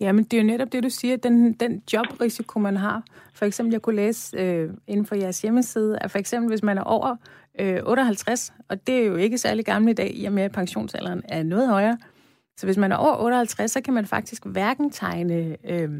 [0.00, 3.02] Jamen, det er jo netop det, du siger, den, den jobrisiko, man har.
[3.34, 6.78] For eksempel, jeg kunne læse øh, inden for jeres hjemmeside, at for eksempel, hvis man
[6.78, 7.16] er over
[7.60, 10.52] øh, 58, og det er jo ikke særlig gammel i dag, i og med at
[10.52, 11.98] pensionsalderen er noget højere,
[12.56, 15.90] så hvis man er over 58, så kan man faktisk hverken tegne øh,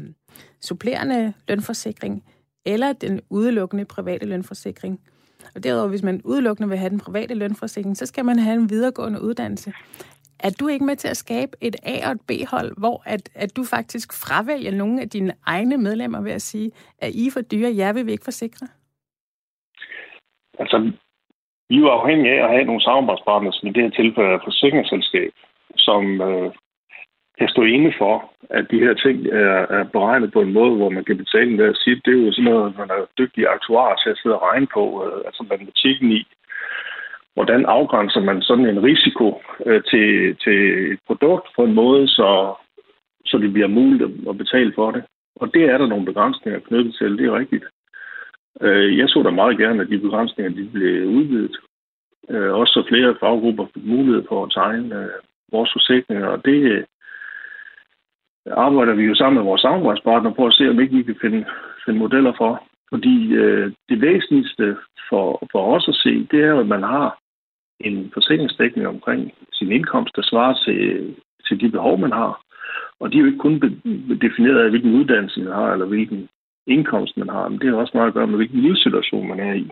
[0.61, 2.23] supplerende lønforsikring
[2.65, 5.01] eller den udelukkende private lønforsikring.
[5.55, 8.69] Og derudover, hvis man udelukkende vil have den private lønforsikring, så skal man have en
[8.69, 9.73] videregående uddannelse.
[10.39, 13.55] Er du ikke med til at skabe et A- og et B-hold, hvor at, at
[13.57, 17.41] du faktisk fravælger nogle af dine egne medlemmer ved at sige, at I er for
[17.41, 18.67] dyre, jeg vil vi ikke forsikre?
[20.59, 20.91] Altså,
[21.69, 24.39] vi er jo afhængige af at have nogle samarbejdspartnere, som i det her tilfælde er
[24.43, 25.31] forsikringsselskab,
[25.75, 26.51] som øh,
[27.39, 28.15] kan stå inde for,
[28.49, 31.65] at de her ting er, er beregnet på en måde, hvor man kan betale med
[31.65, 34.41] at sige, det er jo sådan noget, man er dygtig aktuar til at sidde og
[34.49, 36.21] regne på, øh, altså matematikken i,
[37.33, 40.59] hvordan afgrænser man sådan en risiko øh, til, til
[40.93, 42.29] et produkt på en måde, så,
[43.25, 45.03] så det bliver muligt at betale for det.
[45.35, 47.65] Og det er der nogle begrænsninger knyttet til, det er rigtigt.
[48.61, 51.57] Øh, jeg så da meget gerne, at de begrænsninger de blev udvidet.
[52.29, 55.09] Øh, også så flere faggrupper fik mulighed for at tegne øh,
[55.51, 56.85] vores forsikringer, og det
[58.51, 61.45] arbejder vi jo sammen med vores samarbejdspartnere på at se, om ikke vi kan finde,
[61.85, 62.63] finde modeller for.
[62.89, 64.77] Fordi øh, det væsentligste
[65.09, 67.17] for, for os at se, det er, at man har
[67.79, 71.15] en forsikringsdækning omkring sin indkomst, der svarer til,
[71.47, 72.41] til de behov, man har.
[72.99, 73.59] Og de er jo ikke kun
[74.21, 76.29] defineret af, hvilken uddannelse man har, eller hvilken
[76.67, 79.53] indkomst man har, men det har også meget at gøre med, hvilken livssituation man er
[79.53, 79.71] i.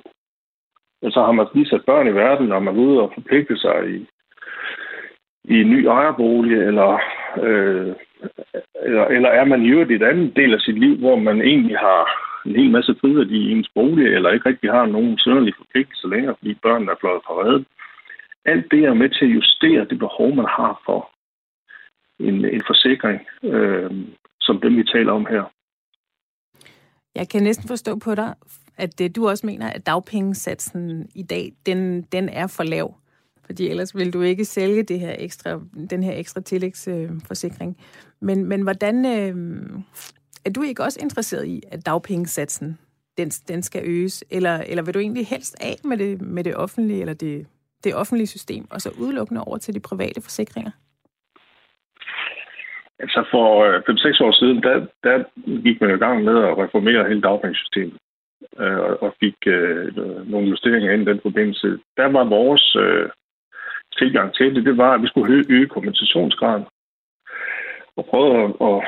[1.02, 3.58] Og så har man lige sat børn i verden, og man er ude og forpligte
[3.58, 4.08] sig i,
[5.44, 7.00] i en ny ejerbolig, eller,
[7.44, 7.96] øh,
[8.88, 11.42] eller, eller er man i øvrigt i et andet del af sit liv, hvor man
[11.42, 12.02] egentlig har
[12.46, 16.36] en hel masse friværdi i ens bolig, eller ikke rigtig har nogen sønderlig forpligtelse længere,
[16.38, 17.66] fordi børnene er fløjet fra redden.
[18.46, 21.10] Alt det er med til at justere det behov, man har for
[22.20, 23.92] en, en forsikring, øh,
[24.42, 25.44] som dem, vi taler om her.
[27.16, 28.34] Jeg kan næsten forstå på dig,
[28.78, 32.96] at det, du også mener, at dagpengesatsen i dag, den, den er for lav.
[33.46, 37.78] Fordi ellers vil du ikke sælge det her ekstra, den her ekstra tillægsforsikring.
[38.20, 39.36] Men, men hvordan, øh,
[40.46, 42.80] er du ikke også interesseret i, at dagpengesatsen
[43.18, 44.24] den, den skal øges?
[44.32, 47.48] Eller, eller vil du egentlig helst af med det, med det offentlige, eller det,
[47.84, 50.72] det offentlige system, og så udelukkende over til de private forsikringer?
[53.00, 55.24] Altså for øh, 5-6 år siden, der, der
[55.64, 57.98] gik man i gang med at reformere hele dagpengesystemet
[58.60, 59.98] øh, og fik øh,
[60.32, 61.80] nogle justeringer ind i den forbindelse.
[61.98, 63.10] Der var vores øh,
[63.98, 66.66] tilgang til det, det var, at vi skulle øge kompensationsgraden
[67.98, 68.84] og prøve at, at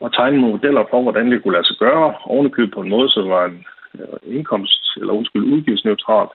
[0.00, 3.08] og tegne nogle modeller for, hvordan det kunne lade sig gøre, ovenikøbet på en måde,
[3.08, 3.64] så var en
[4.00, 6.30] øh, indkomst, eller undskyld, udgiftsneutralt,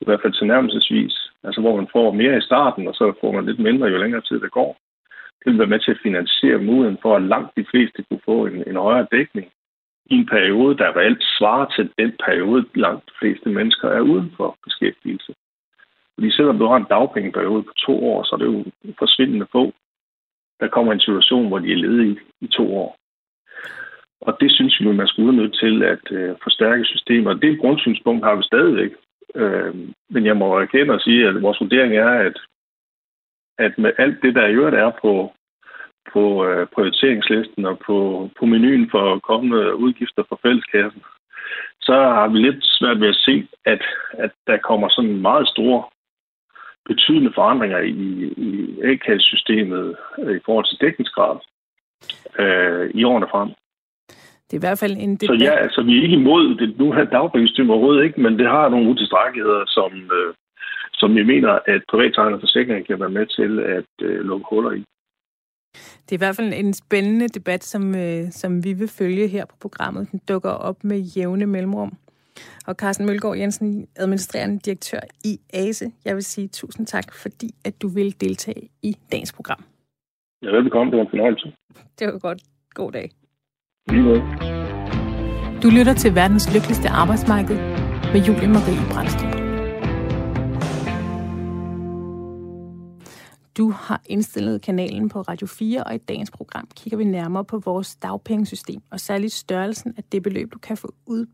[0.00, 1.14] i hvert fald tilnærmelsesvis.
[1.44, 4.20] Altså hvor man får mere i starten, og så får man lidt mindre, jo længere
[4.20, 4.76] tid det går.
[5.38, 8.46] Det vil være med til at finansiere muligheden for, at langt de fleste kunne få
[8.46, 9.46] en, en højere dækning
[10.10, 14.32] i en periode, der reelt svarer til den periode, langt de fleste mennesker er uden
[14.36, 15.34] for beskæftigelse.
[16.14, 18.64] Fordi selvom du har en dagpengeperiode på to år, så er det jo
[18.98, 19.72] forsvindende få,
[20.60, 22.96] der kommer en situation, hvor de er ledige i to år.
[24.20, 27.26] Og det synes vi, man skulle udnytte til at øh, forstærke systemet.
[27.26, 28.92] Og det grundsynspunkt har vi stadigvæk.
[29.34, 29.74] Øh,
[30.10, 32.36] men jeg må erkende og sige, at vores vurdering er, at,
[33.58, 35.32] at med alt det, der i øvrigt er på,
[36.12, 41.02] på øh, prioriteringslisten og på, på menuen for kommende udgifter for fælleskassen,
[41.80, 45.82] så har vi lidt svært ved at se, at, at der kommer sådan meget store
[46.86, 48.06] betydende forandringer i,
[48.48, 51.36] i A-kassesystemet øh, i forhold til dækningsgrad
[52.42, 53.50] øh, i årene frem.
[54.46, 55.40] Det er i hvert fald en debat.
[55.40, 58.46] Så ja, altså vi er ikke imod det nu her dagpengesystem overhovedet ikke, men det
[58.46, 60.34] har nogle utilstrækkeligheder, som, øh,
[60.92, 64.82] som vi mener, at privattegnet forsikring kan være med til at øh, lukke huller i.
[66.04, 69.44] Det er i hvert fald en spændende debat, som, øh, som vi vil følge her
[69.44, 70.10] på programmet.
[70.12, 71.92] Den dukker op med jævne mellemrum.
[72.66, 75.92] Og Carsten Mølgaard Jensen, administrerende direktør i ASE.
[76.04, 79.64] Jeg vil sige tusind tak, fordi at du vil deltage i dagens program.
[80.42, 80.90] Ja, velbekomme.
[80.90, 81.52] Det var en fornøjelse.
[81.98, 82.42] Det var godt.
[82.74, 83.10] God dag.
[83.90, 84.02] Lige
[85.62, 87.56] Du lytter til verdens lykkeligste arbejdsmarked
[88.12, 89.46] med Julie Marie Brandstrup.
[93.58, 97.58] Du har indstillet kanalen på Radio 4, og i dagens program kigger vi nærmere på
[97.58, 101.26] vores dagpengesystem, og særligt størrelsen af det beløb, du kan få ud,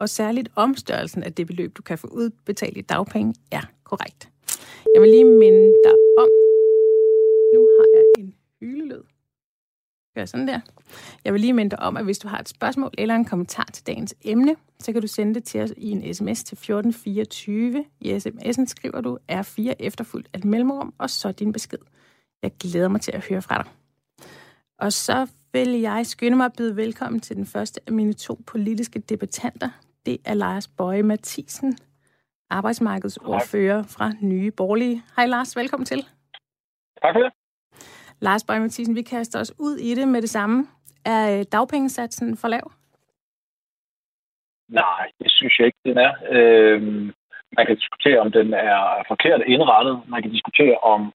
[0.00, 4.30] og særligt omstørrelsen af det beløb, du kan få udbetalt i dagpenge, er korrekt.
[4.94, 6.28] Jeg vil lige minde dig om,
[7.54, 9.02] nu har jeg en hylelyd.
[10.14, 10.60] Gør sådan der.
[11.24, 13.68] Jeg vil lige minde dig om, at hvis du har et spørgsmål eller en kommentar
[13.72, 17.84] til dagens emne, så kan du sende det til os i en sms til 1424.
[18.00, 21.78] I sms'en skriver du R4 efterfuldt af mellemrum, og så din besked.
[22.42, 23.72] Jeg glæder mig til at høre fra dig.
[24.78, 28.40] Og så vil jeg skynde mig at byde velkommen til den første af mine to
[28.46, 29.68] politiske debattanter.
[30.06, 31.78] Det er Lars Bøje Mathisen,
[32.50, 35.02] arbejdsmarkedsordfører fra Nye Borgerlige.
[35.16, 36.00] Hej Lars, velkommen til.
[37.02, 37.32] Tak for det.
[38.20, 40.66] Lars Bøge Mathisen, vi kaster os ud i det med det samme.
[41.04, 42.72] Er øh, dagpengesatsen for lav?
[44.68, 46.12] Nej, det synes jeg ikke, den er.
[46.30, 47.12] Øhm,
[47.56, 50.02] man kan diskutere, om den er forkert indrettet.
[50.08, 51.12] Man kan diskutere, om,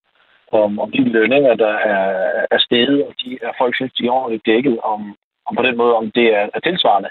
[0.52, 2.02] om, om de lønninger, der er,
[2.52, 5.16] er steget, og de er folk synes, de er ordentligt dækket, om,
[5.48, 7.10] om på den måde, om det er, er tilsvarende.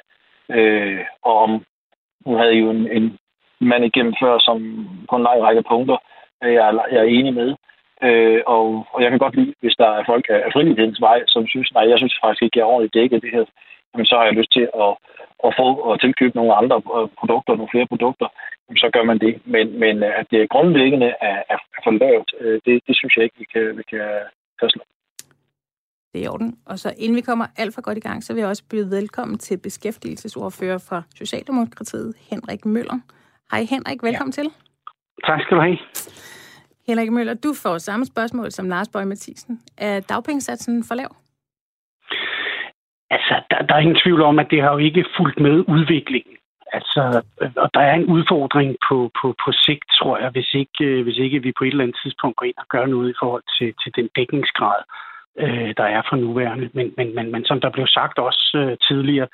[0.51, 1.65] Øh, og om,
[2.27, 3.19] nu havde jo en, en
[3.61, 4.59] mand igennem før, som
[5.11, 5.97] på en lang række punkter,
[6.45, 7.55] øh, jeg er, jeg er enig med.
[8.07, 11.47] Øh, og, og jeg kan godt lide, hvis der er folk af frivillighedens vej, som
[11.47, 13.45] synes, nej, jeg synes faktisk ikke, jeg er ordentligt dækket det her,
[13.95, 14.93] jamen, så har jeg lyst til at,
[15.47, 18.29] at få og tilkøbe nogle andre øh, produkter, nogle flere produkter,
[18.69, 19.35] jamen, så gør man det.
[19.45, 23.39] Men, men at det grundlæggende er, er for lavt, øh, det, det synes jeg ikke,
[23.39, 24.05] vi kan, vi kan
[24.61, 24.83] fastslå.
[26.13, 26.59] Det er i orden.
[26.67, 28.91] Og så inden vi kommer alt for godt i gang, så vil jeg også byde
[28.91, 32.99] velkommen til beskæftigelsesordfører fra Socialdemokratiet, Henrik Møller.
[33.51, 34.43] Hej Henrik, velkommen ja.
[34.43, 34.51] til.
[35.27, 35.79] Tak skal du have.
[36.87, 39.61] Henrik Møller, du får samme spørgsmål som Lars Bøge Mathisen.
[39.79, 41.11] Er dagpengesatsen for lav?
[43.11, 46.37] Altså, der, der er ingen tvivl om, at det har jo ikke fulgt med udviklingen.
[46.73, 47.23] Altså,
[47.57, 51.43] og der er en udfordring på, på, på sigt, tror jeg, hvis ikke, hvis ikke
[51.43, 53.91] vi på et eller andet tidspunkt går ind og gør noget i forhold til, til
[53.99, 54.81] den dækningsgrad,
[55.39, 56.71] øh, der er for nuværende.
[56.75, 59.29] Men, men, men, men som der blev sagt også øh, tidligere,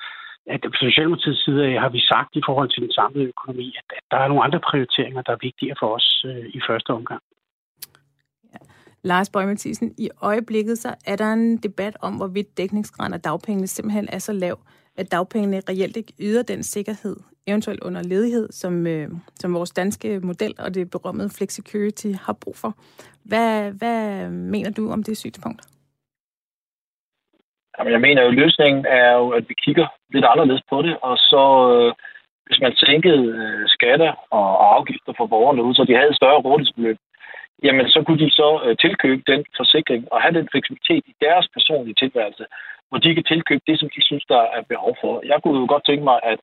[0.47, 4.03] at på Socialdemokratiets side har vi sagt i forhold til den samlede økonomi, at, at
[4.11, 7.21] der er nogle andre prioriteringer, der er vigtigere for os øh, i første omgang.
[9.03, 13.67] Lars Bøge Mathisen, i øjeblikket så er der en debat om, hvorvidt dækningsgraden af dagpengene
[13.67, 14.59] simpelthen er så lav,
[14.97, 17.15] at dagpengene reelt ikke yder den sikkerhed,
[17.47, 22.57] eventuelt under ledighed, som, øh, som vores danske model og det berømmede Flexicurity har brug
[22.57, 22.77] for.
[23.23, 25.61] Hvad, hvad mener du om det synspunkt?
[27.77, 30.97] Jamen, jeg mener jo, at løsningen er jo, at vi kigger lidt anderledes på det,
[31.01, 31.93] og så øh,
[32.45, 36.43] hvis man sænkede øh, skatter og afgifter for borgerne ud, så de havde et større
[36.45, 36.97] rådighedsbeløb,
[37.63, 41.47] jamen så kunne de så øh, tilkøbe den forsikring og have den fleksibilitet i deres
[41.55, 42.45] personlige tilværelse,
[42.89, 45.13] hvor de kan tilkøbe det, som de synes, der er behov for.
[45.31, 46.39] Jeg kunne jo godt tænke mig, at,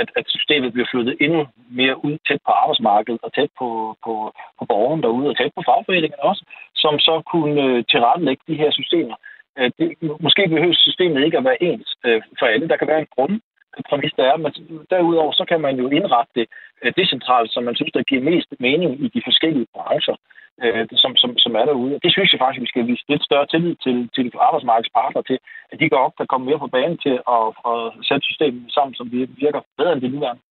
[0.00, 3.68] at, at systemet bliver flyttet endnu mere ud tæt på arbejdsmarkedet og tæt på,
[4.04, 4.14] på,
[4.58, 6.42] på borgeren derude og tæt på fagforeningerne også,
[6.74, 9.16] som så kunne øh, tilrettelægge de her systemer.
[9.58, 9.86] Øh, det,
[10.20, 12.68] måske behøver systemet ikke at være ens øh, for alle.
[12.68, 13.40] Der kan være en grund
[13.88, 14.36] præmis, der er.
[14.36, 14.52] Men
[14.90, 16.46] derudover, så kan man jo indrette det
[16.82, 20.16] øh, decentralt, som man synes, der giver mest mening i de forskellige brancher
[20.62, 21.94] øh, som, som, som er derude.
[21.96, 25.38] Og det synes jeg faktisk, vi skal vise lidt større tillid til, til arbejdsmarkedspartnere til,
[25.72, 27.78] at de går op, der kommer mere på banen til at, at
[28.08, 30.42] sætte systemet sammen, som virker bedre end det nuværende.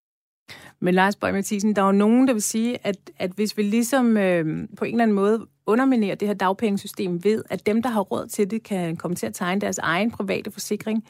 [0.80, 3.64] Men Lars Bøge Mathisen, der er jo nogen, der vil sige, at, at hvis vi
[3.64, 7.90] ligesom øh, på en eller anden måde underminerer det her dagpengesystem ved, at dem, der
[7.90, 11.04] har råd til det, kan komme til at tegne deres egen private forsikring,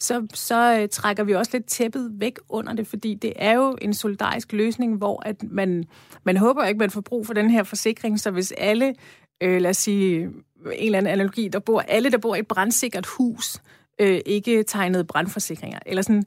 [0.00, 3.78] så, så øh, trækker vi også lidt tæppet væk under det, fordi det er jo
[3.82, 5.84] en solidarisk løsning, hvor at man,
[6.24, 8.94] man håber ikke, man får brug for den her forsikring, så hvis alle,
[9.42, 10.32] øh, lad os sige, en
[10.66, 13.62] eller anden analogi, der bor, alle, der bor i et brandsikkert hus,
[13.98, 16.24] øh, ikke tegnede brandforsikringer, eller sådan,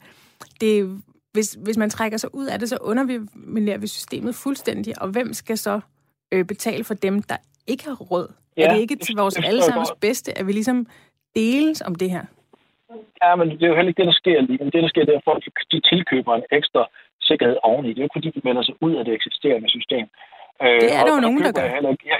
[0.60, 1.02] det,
[1.38, 5.28] hvis, hvis man trækker sig ud af det, så underminerer vi systemet fuldstændig, og hvem
[5.40, 5.74] skal så
[6.32, 7.38] øh, betale for dem, der
[7.72, 8.26] ikke har råd?
[8.56, 10.78] Ja, er det ikke til vores allesammens bedste, at vi ligesom
[11.36, 12.24] deles om det her?
[13.22, 14.58] Ja, men det er jo heller ikke det, der sker lige.
[14.62, 16.82] Men det, der sker, det er, at folk de tilkøber en ekstra
[17.28, 17.88] sikkerhed oveni.
[17.88, 20.06] Det er jo fordi de melder sig ud af det eksisterende system.
[20.82, 21.62] Det er der jo nogen, der gør.
[21.62, 21.82] Jeg,
[22.12, 22.18] jeg,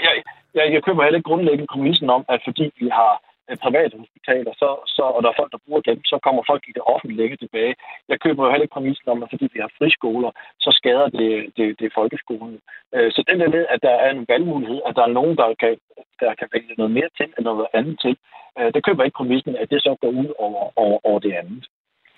[0.54, 3.94] jeg, jeg, køber heller ikke grundlæggende præmissen om, at fordi vi har Øh, Øh, private
[4.02, 6.82] hospitaler, så, så, og der er folk, der bruger dem, så kommer folk i det
[6.92, 7.74] offentlige længe tilbage.
[8.08, 10.30] Jeg køber jo heller ikke præmissen om, at fordi vi har friskoler,
[10.64, 12.58] så skader det, det, det folkeskolen.
[12.94, 15.48] Øh, så den der med, at der er en valgmulighed, at der er nogen, der
[15.62, 15.72] kan,
[16.20, 18.14] der kan vælge noget mere til, end noget andet til,
[18.58, 21.66] øh, det køber ikke præmissen, at det så går ud over, over, over det andet.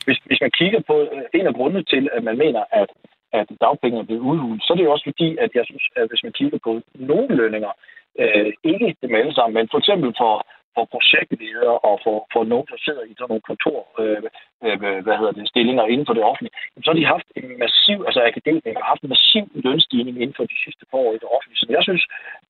[0.05, 2.91] Hvis, hvis man kigger på øh, en af grundene til, at man mener, at
[3.33, 6.09] at dagpengene er blevet udhulet, så er det jo også fordi, at jeg synes, at
[6.09, 7.73] hvis man kigger på nogle lønninger,
[8.19, 10.35] øh, ikke dem alle sammen, men for eksempel for
[10.75, 14.23] for projektledere og for, for nogen, der sidder i sådan nogle kontor, øh,
[14.65, 16.55] øh, hvad hedder det, stillinger inden for det offentlige,
[16.85, 20.45] så har de haft en massiv, altså akademikere har haft en massiv lønstigning inden for
[20.53, 22.05] de sidste par år i det offentlige, som jeg synes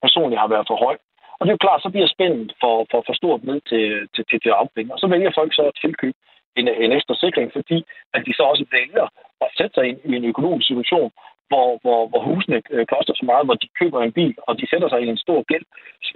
[0.04, 0.96] personligt har været for høj.
[1.38, 4.24] Og det er jo klart, så bliver spændet for, for, for stort ned til, til,
[4.30, 4.92] til, til afpenge.
[4.94, 6.18] Og så vælger folk så at tilkøbe
[6.58, 7.78] en, en ekstra sikring, fordi
[8.14, 9.06] at de så også vælger
[9.44, 11.10] at sætte sig ind i en økonomisk situation,
[11.51, 14.70] hvor, hvor, hvor husene øh, koster så meget, hvor de køber en bil, og de
[14.70, 15.66] sætter sig i en stor gæld,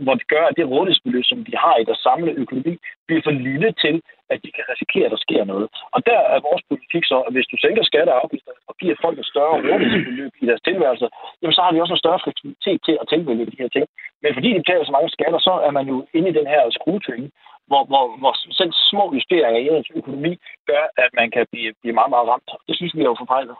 [0.04, 2.74] hvor det gør, at det rådighedsbeløb, som de har i deres samlede økonomi,
[3.06, 3.96] bliver for lille til,
[4.32, 5.66] at de kan risikere, at der sker noget.
[5.94, 8.96] Og der er vores politik så, at hvis du sænker skatter og afgifter og giver
[9.04, 11.06] folk et større rådighedsbeløb i deres tilværelse,
[11.40, 13.86] jamen så har de også en større fleksibilitet til at tilvælge de her ting.
[14.22, 16.62] Men fordi de betaler så mange skatter, så er man jo inde i den her
[16.78, 17.30] skruetvinge,
[17.68, 20.32] hvor, hvor, hvor selv små justeringer i ens økonomi
[20.70, 22.50] gør, at man kan blive, blive meget, meget ramt.
[22.68, 23.56] Det synes vi er jo forfejlet.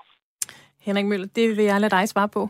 [0.86, 2.42] Henrik Møller, det vil jeg lade dig svare på.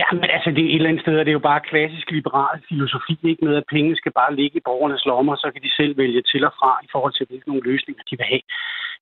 [0.00, 3.18] Ja, men altså det et eller andet sted er det jo bare klassisk liberal filosofi,
[3.24, 6.22] ikke med at penge skal bare ligge i borgernes lommer, så kan de selv vælge
[6.22, 8.44] til og fra i forhold til, hvilke nogle løsninger de vil have.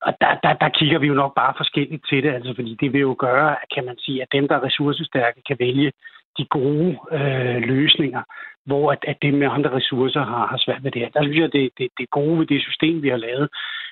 [0.06, 2.92] Og der, der, der kigger vi jo nok bare forskelligt til det, altså fordi det
[2.92, 5.92] vil jo gøre, kan man sige, at dem, der er ressourcestærke, kan vælge
[6.38, 8.22] de gode øh, løsninger,
[8.66, 11.10] hvor at, at det med andre ressourcer har, har svært ved det her.
[11.10, 13.48] Der synes jeg, det, det, det gode ved det system, vi har lavet,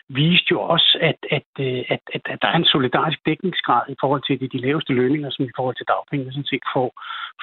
[0.08, 3.96] viste jo også, at, at, øh, at, at, at der er en solidarisk dækningsgrad i
[4.00, 6.88] forhold til de, de laveste lønninger, som i forhold til dagpenge sådan set får,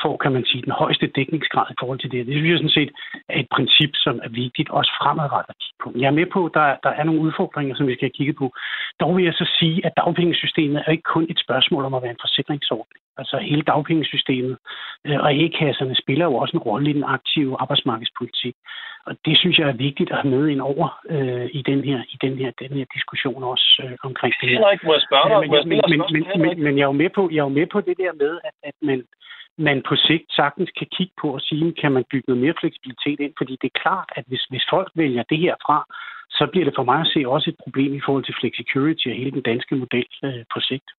[0.02, 2.26] får, kan man sige, den højeste dækningsgrad i forhold til det.
[2.28, 2.92] Det synes jeg sådan set
[3.30, 5.90] er et princip, som er vigtigt også fremadrettet at kigge på.
[6.02, 8.48] Jeg er med på, at der, der er nogle udfordringer, som vi skal kigge på.
[9.00, 12.16] Dog vil jeg så sige, at dagpengesystemet er ikke kun et spørgsmål om at være
[12.16, 13.02] en forsikringsordning.
[13.18, 14.58] Altså hele dagpengesystemet
[15.06, 18.56] øh, og e-kasserne spiller jo også en rolle i den aktive arbejdsmarkedspolitik.
[19.08, 22.00] Og det synes jeg er vigtigt at have med ind over øh, i den her,
[22.14, 24.58] i den her, den her diskussion også øh, omkring det her.
[24.58, 25.50] Henrik, må jeg spørge dig?
[25.54, 27.68] Men, men, men, men, men, men jeg er jo med på, jeg er jo med
[27.74, 29.00] på det der med, at, at man,
[29.58, 33.20] man på sigt sagtens kan kigge på og sige, kan man bygge noget mere fleksibilitet
[33.20, 33.34] ind?
[33.38, 35.78] Fordi det er klart, at hvis, hvis folk vælger det her fra,
[36.30, 39.16] så bliver det for mig at se også et problem i forhold til flexicurity og
[39.22, 40.90] hele den danske model øh, på sigt.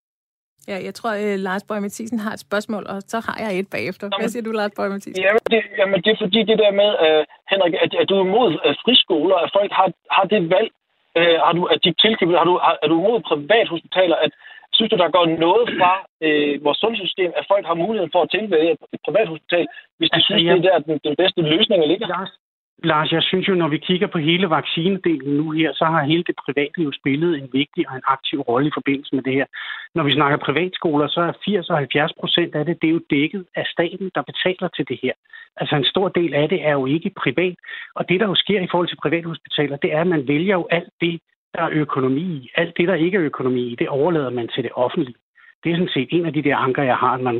[0.71, 3.51] Ja, jeg tror, at øh, Lars Bøge Mathisen har et spørgsmål, og så har jeg
[3.62, 4.05] et bagefter.
[4.21, 5.23] Hvad siger du, Lars Bøge Mathisen?
[5.27, 8.25] Jamen det, jamen, det er fordi det der med, uh, Henrik, at, at du er
[8.29, 10.71] imod uh, friskoler, at folk har, har det valg,
[11.19, 14.33] uh, har du, at de tilkøber, har du, har, er du imod privathospitaler, at
[14.77, 15.93] synes du, der går noget fra
[16.27, 19.64] uh, vores sundhedssystem, at folk har mulighed for at tilvælge et privathospital,
[19.99, 20.53] hvis de altså, synes, ja.
[20.55, 22.09] det er der, den, den bedste løsning ligger?
[22.14, 22.33] Lars,
[22.85, 26.24] Lars, jeg synes jo, når vi kigger på hele vaccinedelen nu her, så har hele
[26.26, 29.47] det private jo spillet en vigtig og en aktiv rolle i forbindelse med det her.
[29.95, 33.01] Når vi snakker privatskoler, så er 80 og 70 procent af det, det er jo
[33.11, 35.12] dækket af staten, der betaler til det her.
[35.57, 37.57] Altså en stor del af det er jo ikke privat.
[37.95, 40.66] Og det, der jo sker i forhold til privathospitaler, det er, at man vælger jo
[40.70, 41.20] alt det,
[41.55, 42.51] der er økonomi i.
[42.55, 45.14] Alt det, der ikke er økonomi i, det overlader man til det offentlige.
[45.63, 47.35] Det er sådan set en af de der anker, jeg har, man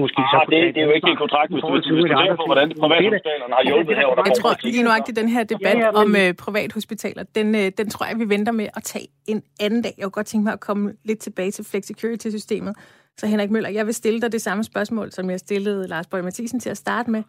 [0.00, 0.38] måske ah, så...
[0.50, 3.54] Det, det er jo ikke en kontrakt, hvis du, hvis du ser på, hvordan privathospitalerne
[3.58, 4.06] har hjulpet her.
[4.30, 6.00] Jeg tror lige nøjagtigt, den her debat ja, ja, men...
[6.02, 9.82] om uh, privathospitaler, den, uh, den tror jeg, vi venter med at tage en anden
[9.82, 9.94] dag.
[9.98, 12.74] Jeg kunne godt tænke mig at komme lidt tilbage til flexicurity-systemet.
[13.16, 16.22] Så Henrik Møller, jeg vil stille dig det samme spørgsmål, som jeg stillede Lars Bøge
[16.22, 17.22] Mathisen til at starte med.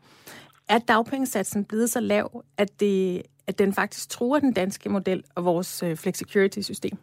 [0.70, 5.46] Er dagpengesatsen blevet så lav, at, det, at den faktisk truer den danske model og
[5.46, 6.98] vores uh, flexicurity-system?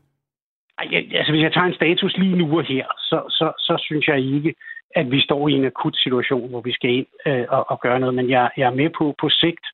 [0.90, 4.08] Jeg, altså, hvis jeg tager en status lige nu og her, så, så, så synes
[4.08, 4.54] jeg ikke,
[4.96, 8.00] at vi står i en akut situation, hvor vi skal ind øh, og, og gøre
[8.00, 8.14] noget.
[8.14, 9.66] Men jeg, jeg er med på, på sigt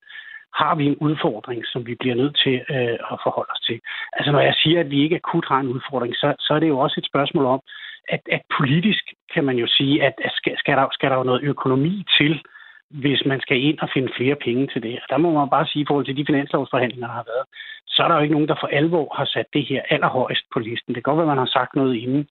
[0.55, 3.81] har vi en udfordring, som vi bliver nødt til øh, at forholde os til.
[4.13, 6.69] Altså når jeg siger, at vi ikke akut har en udfordring, så, så er det
[6.69, 7.61] jo også et spørgsmål om,
[8.09, 9.05] at, at politisk
[9.35, 12.43] kan man jo sige, at, at skal, skal, der, skal der jo noget økonomi til,
[12.91, 14.95] hvis man skal ind og finde flere penge til det.
[15.03, 17.47] Og der må man bare sige, i forhold til de finanslovsforhandlinger, der har været,
[17.87, 20.59] så er der jo ikke nogen, der for alvor har sat det her allerhøjst på
[20.59, 20.95] listen.
[20.95, 22.29] Det kan godt være, man har sagt noget inden,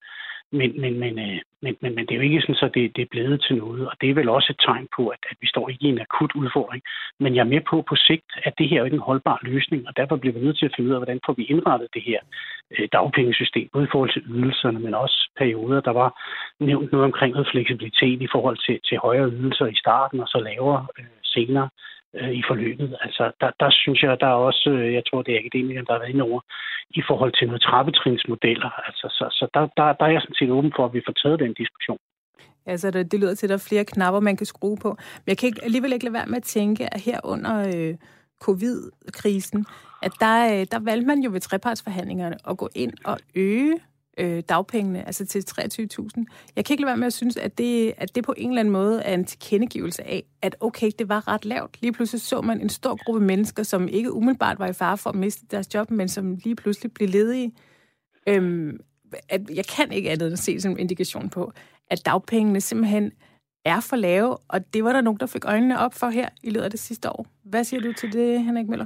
[0.52, 3.02] men, men, men, øh, men, men, men det er jo ikke sådan, at det, det
[3.02, 3.88] er blevet til noget.
[3.88, 6.02] Og det er vel også et tegn på, at, at vi står ikke i en
[6.02, 6.84] akut udfordring.
[7.20, 9.88] Men jeg er med på på sigt, at det her er ikke en holdbar løsning,
[9.88, 12.02] og derfor bliver vi nødt til at finde ud af, hvordan får vi indrettet det
[12.02, 12.20] her
[12.72, 15.82] øh, dagpengesystem, både i forhold til ydelserne, men også perioder.
[15.82, 16.10] Der var
[16.60, 20.39] nævnt noget omkring noget fleksibilitet i forhold til, til højere ydelser i starten, og så
[20.39, 21.06] lavere øh,
[21.38, 21.68] senere
[22.20, 22.90] øh, i forløbet.
[23.06, 25.94] Altså, der, der synes jeg, der er også, øh, jeg tror, det er akademikeren, der
[25.94, 26.42] har været inde over,
[27.00, 28.72] i forhold til noget trappetrinsmodeller.
[28.88, 31.14] Altså, så så der, der, der er jeg sådan set åben for, at vi får
[31.22, 32.00] taget den diskussion.
[32.66, 34.90] Altså, det, det lyder til, at der er flere knapper, man kan skrue på.
[34.90, 37.96] Men jeg kan ikke, alligevel ikke lade være med at tænke, at her under øh,
[38.46, 39.66] covid-krisen,
[40.02, 43.80] at der, øh, der valgte man jo ved trepartsforhandlingerne at gå ind og øge
[44.18, 46.26] øh, dagpengene, altså til 23.000.
[46.55, 48.59] Jeg kan ikke lade være med at synes, at det, at det på en eller
[48.59, 51.82] anden måde er en tilkendegivelse af, at okay, det var ret lavt.
[51.82, 55.09] Lige pludselig så man en stor gruppe mennesker, som ikke umiddelbart var i fare for
[55.09, 57.51] at miste deres job, men som lige pludselig blev ledige.
[58.28, 58.80] Øhm,
[59.30, 61.53] at jeg kan ikke andet end at se som en indikation på,
[61.89, 63.11] at dagpengene simpelthen
[63.65, 66.49] er for lave, og det var der nogen, der fik øjnene op for her i
[66.49, 67.28] løbet af det sidste år.
[67.43, 68.86] Hvad siger du til det, Henrik Møller?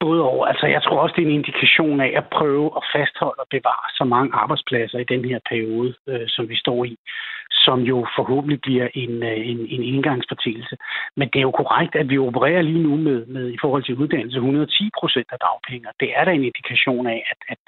[0.00, 0.46] Både over.
[0.46, 3.88] Altså, jeg tror også, det er en indikation af at prøve at fastholde og bevare
[3.98, 6.96] så mange arbejdspladser i den her periode, øh, som vi står i,
[7.50, 10.76] som jo forhåbentlig bliver en, øh, en, en indgangspartigelse.
[11.16, 13.94] Men det er jo korrekt, at vi opererer lige nu med, med i forhold til
[13.94, 15.88] uddannelse 110 procent af dagpenge.
[16.00, 17.58] Det er da en indikation af, at, at,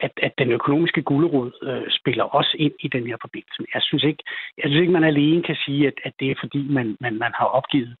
[0.00, 3.62] at, at den økonomiske gulerod øh, spiller også ind i den her forbindelse.
[3.74, 4.22] Jeg synes ikke,
[4.58, 7.32] jeg synes ikke man alene kan sige, at, at det er fordi, man, man, man
[7.34, 7.96] har opgivet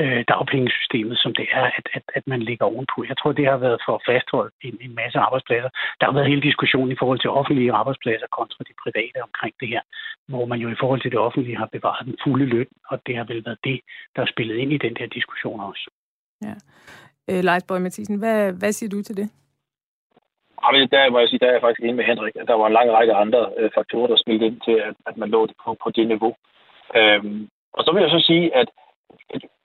[0.00, 3.04] øh, dagpengesystemet, som det er, at, at, at man ligger ovenpå.
[3.08, 5.70] Jeg tror, det har været for at fastholde en, en masse arbejdspladser.
[6.00, 9.68] Der har været hele diskussionen i forhold til offentlige arbejdspladser kontra de private omkring det
[9.68, 9.82] her,
[10.28, 13.16] hvor man jo i forhold til det offentlige har bevaret den fulde løn, og det
[13.16, 13.80] har vel været det,
[14.14, 15.90] der har spillet ind i den der diskussion også.
[16.46, 16.54] Ja.
[17.30, 19.28] Øh, Leif Borg Mathisen, hvad, hvad siger du til det?
[20.62, 22.34] Jamen, der må jeg sige, der er jeg faktisk enig med Henrik.
[22.34, 25.28] Der var en lang række andre øh, faktorer, der spillede ind til, at, at man
[25.28, 26.34] lå det på, på det niveau.
[26.98, 28.68] Øhm, og så vil jeg så sige, at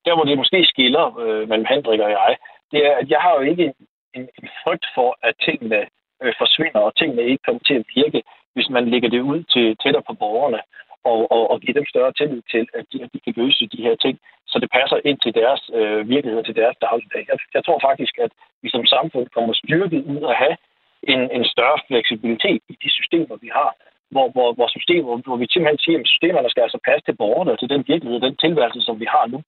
[0.05, 2.35] der hvor det måske skiller øh, mellem Hendrik og jeg,
[2.71, 3.65] det er, at jeg har jo ikke
[4.13, 5.81] en, en, frygt for, at tingene
[6.23, 8.23] øh, forsvinder, og tingene ikke kommer til at virke,
[8.53, 10.61] hvis man lægger det ud til tættere på borgerne,
[11.03, 13.83] og, og, og giver dem større tillid til, at de, at de kan løse de
[13.87, 17.25] her ting, så det passer ind til deres øh, virkelighed, til deres dagligdag.
[17.31, 18.31] Jeg, jeg tror faktisk, at
[18.63, 20.55] vi som samfund kommer styrket ud at have
[21.03, 23.71] en, en større fleksibilitet i de systemer, vi har,
[24.13, 27.57] hvor, hvor, hvor, systemer, hvor vi simpelthen siger, at systemerne skal altså passe til borgerne,
[27.57, 29.39] til den virkelighed, den tilværelse, som vi har nu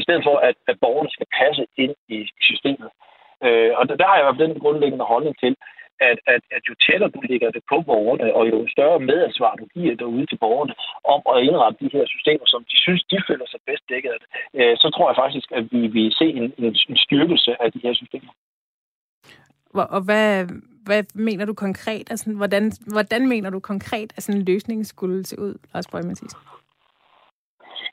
[0.00, 2.18] i stedet for at, at borgerne skal passe ind i
[2.48, 2.90] systemet.
[3.46, 5.54] Øh, og der, der har jeg jo den grundlæggende holdning til,
[6.10, 9.66] at, at, at jo tættere du ligger det på borgerne, og jo større medansvar du
[9.74, 10.74] giver derude til borgerne
[11.14, 14.18] om at indrette de her systemer, som de synes, de føler sig bedst dækket af
[14.22, 17.72] det, øh, så tror jeg faktisk, at vi vil se en, en, en styrkelse af
[17.72, 18.32] de her systemer.
[19.96, 20.46] Og hvad,
[20.86, 22.10] hvad mener du konkret?
[22.10, 26.06] Altså, hvordan, hvordan mener du konkret, at sådan en løsning skulle se ud, Lars Bøge
[26.06, 26.40] Mathisen?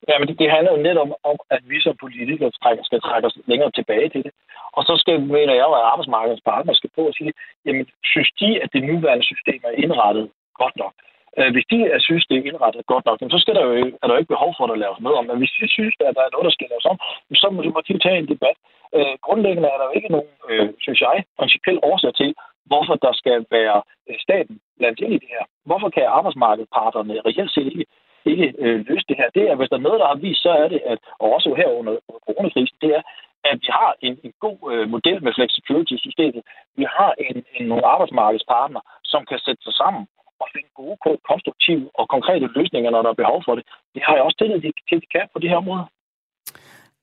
[0.07, 3.27] Ja, men det, det handler jo netop om, at vi som politikere trækker, skal trække
[3.27, 4.31] os længere tilbage til det.
[4.77, 7.33] Og så skal, mener jeg, at arbejdsmarkedets partner skal på at sige,
[7.65, 10.25] jamen, synes de, at det nuværende system er indrettet
[10.61, 10.93] godt nok?
[11.37, 13.71] Øh, hvis de er, synes, det er indrettet godt nok, så skal der jo,
[14.01, 15.25] er der jo ikke behov for at lave noget om.
[15.29, 16.97] Men hvis de synes, at der er noget, der skal laves om,
[17.41, 18.57] så må de, må de tage en debat.
[18.97, 22.29] Øh, grundlæggende er der jo ikke nogen, øh, synes jeg, principiel årsag til,
[22.69, 23.77] hvorfor der skal være
[24.09, 25.43] øh, staten blandt ind i det her.
[25.69, 27.85] Hvorfor kan arbejdsmarkedsparterne reelt set ikke
[28.25, 29.29] ikke øh, løse det her.
[29.37, 31.49] Det er, hvis der er noget, der har vist, så er det, at, og også
[31.59, 31.93] her under
[32.27, 33.01] coronakrisen, det er,
[33.49, 36.41] at vi har en, en god øh, model med flexicurity-systemet.
[36.79, 40.03] Vi har en, en, nogle arbejdsmarkedspartner, som kan sætte sig sammen
[40.41, 40.97] og finde gode,
[41.31, 43.63] konstruktive og konkrete løsninger, når der er behov for det.
[43.93, 45.85] Det har jeg også tillid til, at de kan på det her område.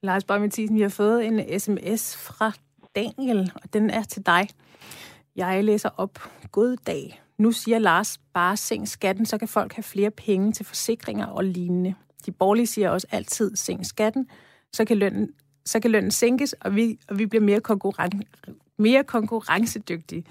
[0.03, 2.49] Lars Borg-Mathisen, vi har fået en sms fra
[2.99, 4.43] Daniel, og den er til dig.
[5.37, 6.19] Jeg læser op.
[6.53, 7.23] God dag.
[7.39, 11.45] Nu siger Lars, bare sænk skatten, så kan folk have flere penge til forsikringer og
[11.45, 11.95] lignende.
[12.27, 14.29] De borgerlige siger også altid, sænk skatten,
[14.73, 15.29] så kan lønnen,
[15.65, 18.23] så kan lønnen sænkes, og vi, og vi bliver mere, konkurren,
[18.79, 20.25] mere konkurrencedygtige.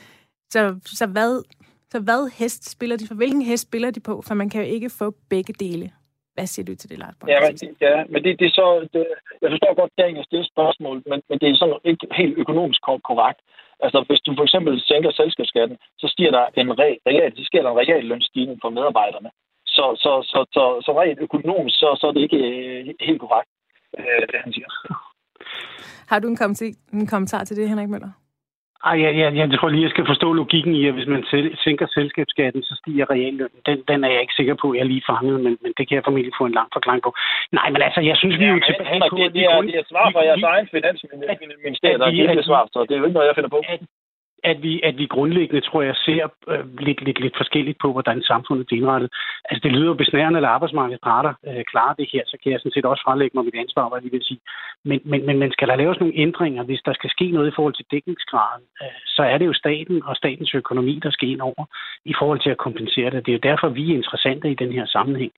[0.52, 1.42] Så, så, hvad,
[1.92, 3.16] så hvad hest spiller de for?
[3.16, 4.22] Hvilken hest spiller de på?
[4.22, 5.92] For man kan jo ikke få begge dele.
[6.36, 7.16] Hvad siger du til det, Lars?
[7.34, 8.68] Ja, men, ja, men det, det er så...
[8.94, 9.06] Det,
[9.42, 12.82] jeg forstår godt, at jeg stiller spørgsmål, men, men det er sådan ikke helt økonomisk
[13.10, 13.40] korrekt.
[13.86, 17.62] Altså, hvis du for eksempel sænker selskabsskatten, så stiger der en re- real, så sker
[17.62, 19.30] der en real lønstigning for medarbejderne.
[19.76, 23.50] Så, så, så, så, så rent økonomisk, så, så er det ikke øh, helt korrekt,
[24.00, 24.70] øh, det han siger.
[26.12, 28.12] Har du en kommentar, en kommentar til det, Henrik Møller?
[28.90, 31.48] Ej, jeg, jeg, jeg tror lige, jeg skal forstå logikken i, at hvis man selv,
[31.66, 33.60] sænker selskabsskatten, så stiger reallønnen.
[33.66, 36.04] Den, den er jeg ikke sikker på, jeg lige fanget, men, men det kan jeg
[36.06, 37.12] formentlig få en lang forklaring på.
[37.58, 39.16] Nej, men altså, jeg synes, vi er jo tilbage på...
[39.18, 42.80] Det, det, er, det er svar fra jeres egen finansministeriet, der er givet svar, så
[42.88, 43.62] det er jo ikke noget, jeg finder på.
[43.74, 43.80] At,
[44.44, 48.22] at vi, at vi grundlæggende, tror jeg, ser øh, lidt, lidt, lidt forskelligt på, hvordan
[48.22, 49.10] samfundet er indrettet.
[49.50, 52.60] Altså, det lyder jo besnærende, at arbejdsmarkedets parter øh, klarer det her, så kan jeg
[52.60, 54.40] sådan set også frelægge mig mit ansvar, hvad de vil sige.
[54.84, 57.56] Men, men, men, men skal der laves nogle ændringer, hvis der skal ske noget i
[57.56, 61.42] forhold til dækningsgraden, øh, så er det jo staten og statens økonomi, der skal ind
[61.42, 61.66] over
[62.06, 63.26] i forhold til at kompensere det.
[63.26, 65.32] Det er jo derfor, vi er interessante i den her sammenhæng.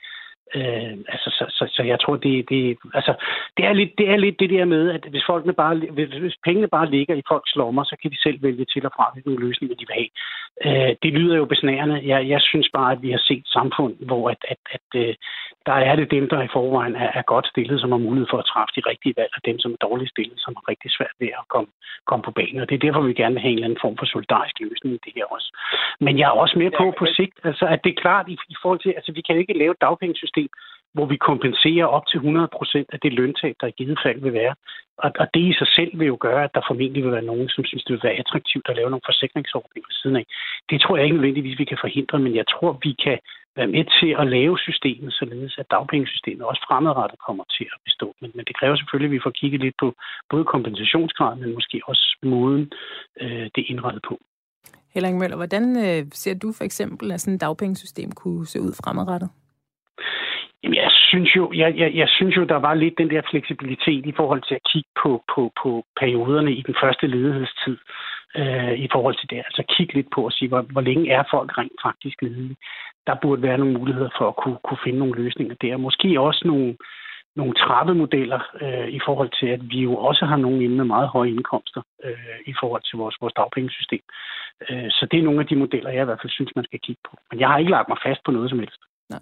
[0.55, 3.13] Øh, altså, så, så, så jeg tror, det, det, altså,
[3.57, 6.67] det, er lidt, det er lidt det der med, at hvis, folkene bare, hvis, pengene
[6.67, 9.75] bare ligger i folks lommer, så kan de selv vælge til og fra, hvilke løsninger
[9.75, 10.11] de vil have.
[10.65, 12.01] Øh, det lyder jo besnærende.
[12.05, 15.15] Jeg, jeg synes bare, at vi har set samfund, hvor at, at, at, øh,
[15.65, 18.39] der er det dem, der i forvejen er, er godt stillet, som har mulighed for
[18.39, 21.15] at træffe de rigtige valg, og dem, som er dårligt stillet, som har rigtig svært
[21.19, 21.69] ved at komme,
[22.09, 22.61] komme på banen.
[22.61, 24.91] Og det er derfor, vi gerne vil have en eller anden form for solidarisk løsning
[24.95, 25.49] i det her også.
[26.05, 28.55] Men jeg er også med på på sigt, altså, at det er klart i, i
[28.61, 30.36] forhold til, altså vi kan ikke lave et dagpengesystem,
[30.95, 34.33] hvor vi kompenserer op til 100 procent af det løntab, der i givet fald vil
[34.33, 34.55] være.
[35.03, 37.49] Og, og det i sig selv vil jo gøre, at der formentlig vil være nogen,
[37.49, 40.25] som synes, det vil være attraktivt at lave nogle forsikringsordninger ved siden af.
[40.69, 43.17] Det tror jeg ikke nødvendigvis, vi kan forhindre, men jeg tror, vi kan
[43.59, 48.07] være med til at lave systemet, således at dagpengesystemet også fremadrettet kommer til at bestå.
[48.21, 49.87] Men, men det kræver selvfølgelig, at vi får kigget lidt på
[50.31, 52.71] både kompensationsgraden, men måske også måden,
[53.21, 54.15] øh, det er indrettet på.
[54.93, 58.73] Helling Møller, hvordan øh, ser du for eksempel, at sådan et dagpengesystem kunne se ud
[58.83, 59.29] fremadrettet?
[60.63, 64.05] Jamen, jeg synes jo, jeg, jeg, jeg synes jo, der var lidt den der fleksibilitet
[64.05, 67.77] i forhold til at kigge på, på, på perioderne i den første ledighedstid
[68.35, 69.37] øh, i forhold til det.
[69.37, 72.55] Altså kigge lidt på og sige, hvor, hvor længe er folk rent faktisk ledige.
[73.07, 75.77] Der burde være nogle muligheder for at kunne, kunne finde nogle løsninger der.
[75.77, 76.77] Måske også nogle,
[77.35, 81.09] nogle trappemodeller øh, i forhold til, at vi jo også har nogle inde med meget
[81.09, 84.03] høje indkomster øh, i forhold til vores, vores dagpengesystem.
[84.69, 86.79] Øh, så det er nogle af de modeller, jeg i hvert fald synes, man skal
[86.79, 87.17] kigge på.
[87.31, 88.81] Men jeg har ikke lagt mig fast på noget som helst.
[89.09, 89.19] Nej.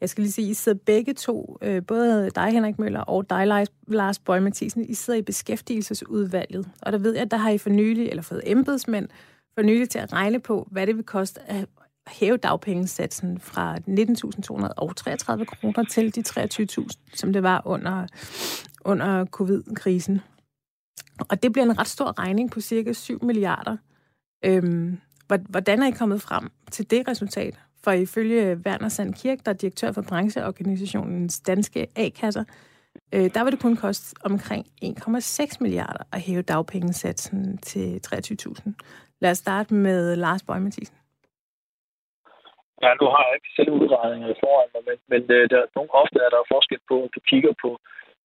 [0.00, 3.66] Jeg skal lige sige, I sidder begge to, øh, både dig, Henrik Møller, og dig,
[3.88, 6.68] Lars Bøge Mathisen, I sidder i beskæftigelsesudvalget.
[6.82, 9.08] Og der ved jeg, at der har I for nylig, eller fået embedsmænd
[9.54, 11.66] for nylig til at regne på, hvad det vil koste at
[12.06, 16.22] hæve dagpengesatsen fra 19.233 kroner til de
[16.80, 18.06] 23.000, som det var under,
[18.84, 20.20] under covid-krisen.
[21.28, 23.76] Og det bliver en ret stor regning på cirka 7 milliarder.
[24.44, 24.98] Øhm,
[25.48, 27.60] hvordan er I kommet frem til det resultat?
[27.84, 32.44] For ifølge Werner Sand Kirk, der er direktør for brancheorganisationens danske A-kasser,
[33.14, 38.72] øh, der vil det kun koste omkring 1,6 milliarder at hæve dagpengesatsen til 23.000.
[39.22, 40.96] Lad os starte med Lars Bøge Mathisen.
[42.82, 46.18] Ja, nu har jeg ikke selv udregninger foran mig, men, men øh, der, nogle, ofte
[46.26, 47.70] er der forskel på, at du kigger på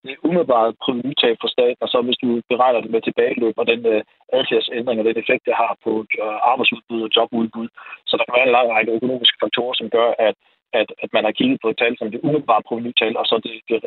[0.08, 3.82] det umiddelbare provenytab for staten, og så hvis du beregner det med tilbageløb og den
[3.93, 4.02] øh,
[4.38, 5.91] adfærdsændring og den effekt, det har på
[6.24, 7.68] øh, arbejdsudbud og jobudbud.
[8.10, 10.36] Så der kan være en lang række økonomiske faktorer, som gør, at,
[10.80, 13.54] at, at man har kigget på et tal som det umiddelbare provenytal, og så det,
[13.70, 13.78] det,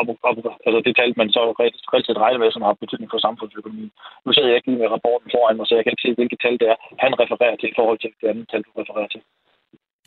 [0.00, 0.36] op, op,
[0.66, 3.92] altså det tal, man så reelt set regner med, som har betydning for samfundsøkonomien.
[4.24, 6.40] Nu sidder jeg ikke lige med rapporten foran mig, så jeg kan ikke se, hvilket
[6.40, 9.22] tal det er, han refererer til i forhold til det andet tal, du refererer til.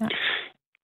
[0.01, 0.07] Ja.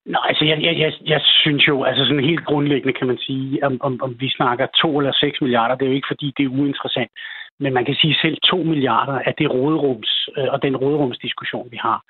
[0.06, 3.64] Nej, altså jeg, jeg, jeg, jeg synes jo, altså sådan helt grundlæggende kan man sige,
[3.64, 6.44] om, om, om vi snakker 2 eller 6 milliarder, det er jo ikke fordi, det
[6.46, 7.12] er uinteressant.
[7.60, 11.78] Men man kan sige selv 2 milliarder af det råderums, øh, og den råderumsdiskussion, vi
[11.78, 12.02] har,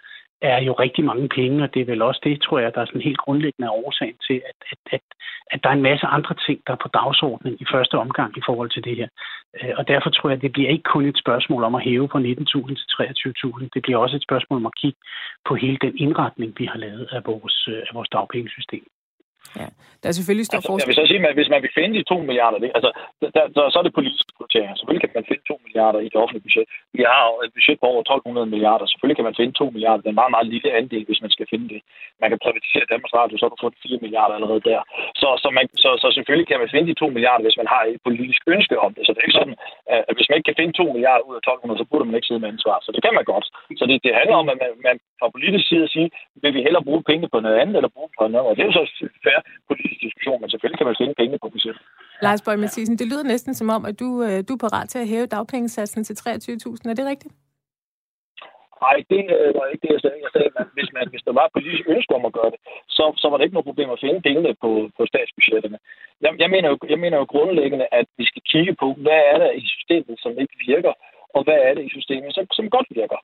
[0.42, 2.86] er jo rigtig mange penge, og det er vel også det, tror jeg, der er
[2.86, 5.02] sådan helt grundlæggende årsagen til, at, at, at,
[5.52, 8.42] at der er en masse andre ting, der er på dagsordenen i første omgang i
[8.46, 9.08] forhold til det her.
[9.62, 12.10] Øh, og derfor tror jeg, at det bliver ikke kun et spørgsmål om at hæve
[12.12, 12.88] fra 19.000 til
[13.64, 13.70] 23.000.
[13.74, 15.00] Det bliver også et spørgsmål om at kigge
[15.48, 18.86] på hele den indretning, vi har lavet af vores, øh, af vores dagpengesystem.
[19.60, 19.68] Ja,
[20.02, 20.84] der er selvfølgelig stor altså, forskel.
[20.84, 22.90] Jeg vil så sige, at hvis man vil finde de 2 milliarder, det, altså,
[23.22, 24.76] der, der, så er det politiske prioriteringer.
[24.76, 26.66] Selvfølgelig kan man finde 2 milliarder i det offentlige budget.
[26.98, 28.86] Vi har jo et budget på over 1200 milliarder.
[28.86, 30.02] Selvfølgelig kan man finde 2 milliarder.
[30.02, 31.82] Det er en meget, meget lille andel, hvis man skal finde det.
[32.22, 34.80] Man kan privatisere Danmarks Radio, så har du fået 4 milliarder allerede der.
[35.22, 37.82] Så, så, man, så, så selvfølgelig kan man finde de 2 milliarder, hvis man har
[37.84, 39.04] et politisk ønske om det.
[39.04, 39.58] Så det er ikke sådan,
[40.10, 42.30] at hvis man ikke kan finde 2 milliarder ud af 1200, så burde man ikke
[42.30, 42.78] sidde med ansvar.
[42.86, 43.46] Så det kan man godt.
[43.80, 46.10] Så det, det handler om, at man, man fra politisk side at sige,
[46.44, 48.50] vil vi hellere bruge penge på noget andet, eller bruge på noget andet.
[48.50, 48.86] Og det er jo så
[49.32, 51.84] fair politisk diskussion, men selvfølgelig kan man finde penge på budgettet.
[52.26, 55.00] Lars Bøge Mathisen, det lyder næsten som om, at du, øh, du er parat til
[55.04, 56.90] at hæve dagpengesatsen til 23.000.
[56.92, 57.34] Er det rigtigt?
[58.86, 60.20] Nej, det øh, var ikke det, jeg sagde.
[60.26, 62.60] Jeg sagde, at hvis, man, hvis der var politisk ønske om at gøre det,
[62.98, 65.80] så, så var det ikke noget problem at finde pengene på, på statsbudgetterne.
[66.24, 69.38] Jeg, jeg, mener jo, jeg mener jo grundlæggende, at vi skal kigge på, hvad er
[69.44, 70.94] der i systemet, som ikke virker,
[71.36, 73.20] og hvad er det i systemet, som, som godt virker.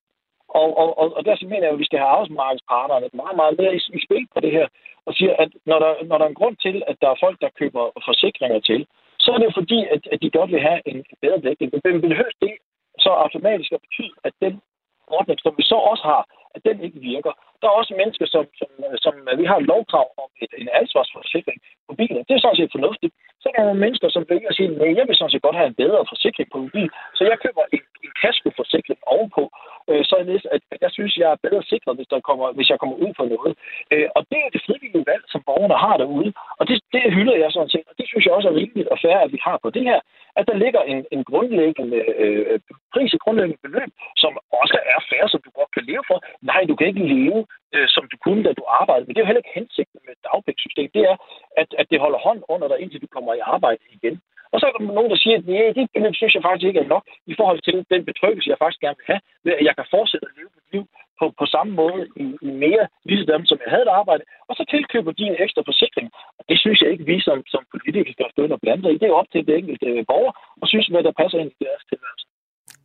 [0.49, 3.75] Og, og, og, og der mener jeg, at vi skal have arbejdsmarkedsparterne meget, meget mere
[3.75, 4.67] i, i spil på det her,
[5.05, 7.37] og siger, at når der, når der er en grund til, at der er folk,
[7.41, 8.87] der køber forsikringer til,
[9.19, 11.71] så er det fordi, at, at de godt vil have en bedre dækning.
[11.83, 12.53] Men behøver det
[12.99, 14.61] så automatisk at betyde, at den
[15.07, 16.23] ordning, som vi så også har,
[16.55, 17.33] at den ikke virker.
[17.61, 18.69] Der er også mennesker, som, som,
[19.05, 22.25] som vi har et lovkrav om et, en ansvarsforsikring på bilen.
[22.27, 23.13] Det er sådan set fornuftigt.
[23.43, 25.69] Så er der mennesker, som vælger at sige, at jeg vil sådan set godt have
[25.71, 29.43] en bedre forsikring på min bil, så jeg køber en, en kaskoforsikring ovenpå,
[29.89, 30.15] øh, så
[30.55, 33.11] at, at jeg synes, jeg er bedre sikret, hvis, der kommer, hvis jeg kommer ud
[33.17, 33.53] for noget.
[33.93, 36.31] Øh, og det er det frivillige valg, som borgerne har derude.
[36.59, 38.97] Og det, det hylder jeg sådan set, og det synes jeg også er rimeligt og
[39.03, 39.99] fair, at vi har på det her,
[40.39, 42.59] at der ligger en, en grundlæggende øh,
[42.93, 43.91] pris, et grundlæggende beløb,
[44.23, 44.31] som
[44.61, 46.17] også er fair, som du godt kan leve for.
[46.51, 47.39] Nej, du kan ikke leve,
[47.75, 49.05] øh, som du kunne, da du arbejdede.
[49.05, 50.89] Men det er jo heller ikke hensigten med et dagpengesystem.
[50.97, 51.15] Det er,
[51.61, 54.15] at, at det holder hånd under dig, indtil du kommer i arbejde igen.
[54.51, 56.83] Og så er der nogen, der siger, at ja, det beløb synes jeg faktisk ikke
[56.85, 59.75] er nok i forhold til den betryggelse, jeg faktisk gerne vil have, ved at jeg
[59.75, 60.83] kan fortsætte at leve mit liv
[61.19, 64.63] på, på samme måde i, i mere ligesom som jeg havde et arbejde, og så
[64.73, 66.07] tilkøber de en ekstra forsikring.
[66.39, 68.97] Og det synes jeg ikke, vi som, som politikere skal stå og blande sig i.
[69.01, 71.83] Det er op til det enkelte borger, og synes, hvad der passer ind i deres
[71.89, 72.25] tilværelse.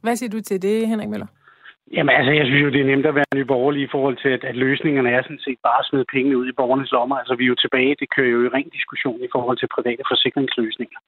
[0.04, 1.30] Hvad siger du til det, Henrik Møller?
[1.96, 4.44] Jamen altså, jeg synes jo, det er nemt at være nyborgerlig i forhold til, at,
[4.50, 7.16] at løsningerne er sådan set bare at smide pengene ud i borgernes lommer.
[7.16, 10.04] Altså, vi er jo tilbage, det kører jo i ren diskussion i forhold til private
[10.12, 10.98] forsikringsløsninger.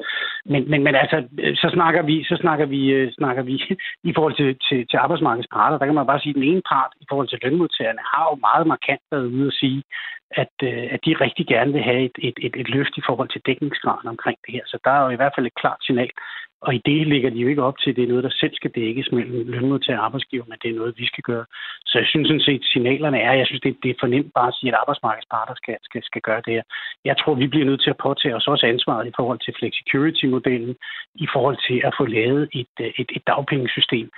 [0.53, 1.19] Men, men, men altså,
[1.63, 3.57] så snakker vi, så snakker vi, øh, snakker vi
[4.11, 5.79] i forhold til, til, til arbejdsmarkedets parter.
[5.79, 8.35] Der kan man bare sige, at den ene part i forhold til lønmodtagerne har jo
[8.49, 9.83] meget markant været ude at sige,
[10.43, 13.29] at, øh, at de rigtig gerne vil have et, et, et, et løft i forhold
[13.29, 14.65] til dækningsgraden omkring det her.
[14.67, 16.11] Så der er jo i hvert fald et klart signal
[16.67, 18.55] og i det ligger de jo ikke op til, at det er noget, der selv
[18.55, 21.45] skal dækkes mellem lønmodtager og arbejdsgiver, men det er noget, vi skal gøre.
[21.87, 24.49] Så jeg synes sådan set, signalerne er, jeg synes, det, det er for nemt bare
[24.49, 26.63] at sige, at arbejdsmarkedsparter skal, skal, skal gøre det her.
[27.05, 30.77] Jeg tror, vi bliver nødt til at påtage os også ansvaret i forhold til flexicurity-modellen,
[31.15, 34.11] i forhold til at få lavet et, et, et dagpengesystem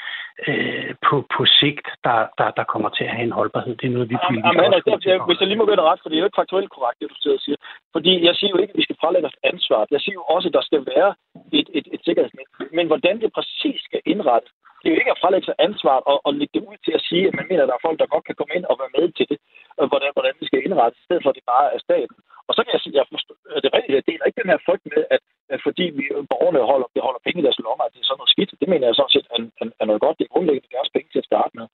[0.48, 3.74] øh, på, på sigt, der, der, der kommer til at have en holdbarhed.
[3.80, 6.08] Det er noget, vi bliver Jamen, altså, jeg, Hvis jeg lige må gøre ret, for
[6.08, 7.58] det er jo ikke faktuelt korrekt, det du siger.
[7.94, 9.80] Fordi jeg siger jo ikke, at vi skal frelægge os ansvar.
[9.90, 11.10] Jeg siger jo også, at der skal være
[11.58, 12.35] et, et, et sikkerhedsnet.
[12.72, 16.16] Men hvordan det præcis skal indrettes, det er jo ikke at frelægge sig ansvar og,
[16.26, 18.14] og lægge det ud til at sige, at man mener, at der er folk, der
[18.14, 19.38] godt kan komme ind og være med til det,
[19.80, 22.16] og hvordan, hvordan det skal indrettes, i stedet for at det bare er staten.
[22.48, 24.52] Og så kan jeg sige, at jeg forstår, at det rigtige, jeg deler ikke den
[24.52, 25.20] her frygt med, at,
[25.54, 28.20] at fordi vi borgerne holder, vi holder penge i deres lommer, at det er sådan
[28.20, 28.60] noget skidt.
[28.60, 30.18] Det mener jeg sådan set er, er, er noget godt.
[30.18, 31.66] Det er grundlæggende deres penge til at starte med.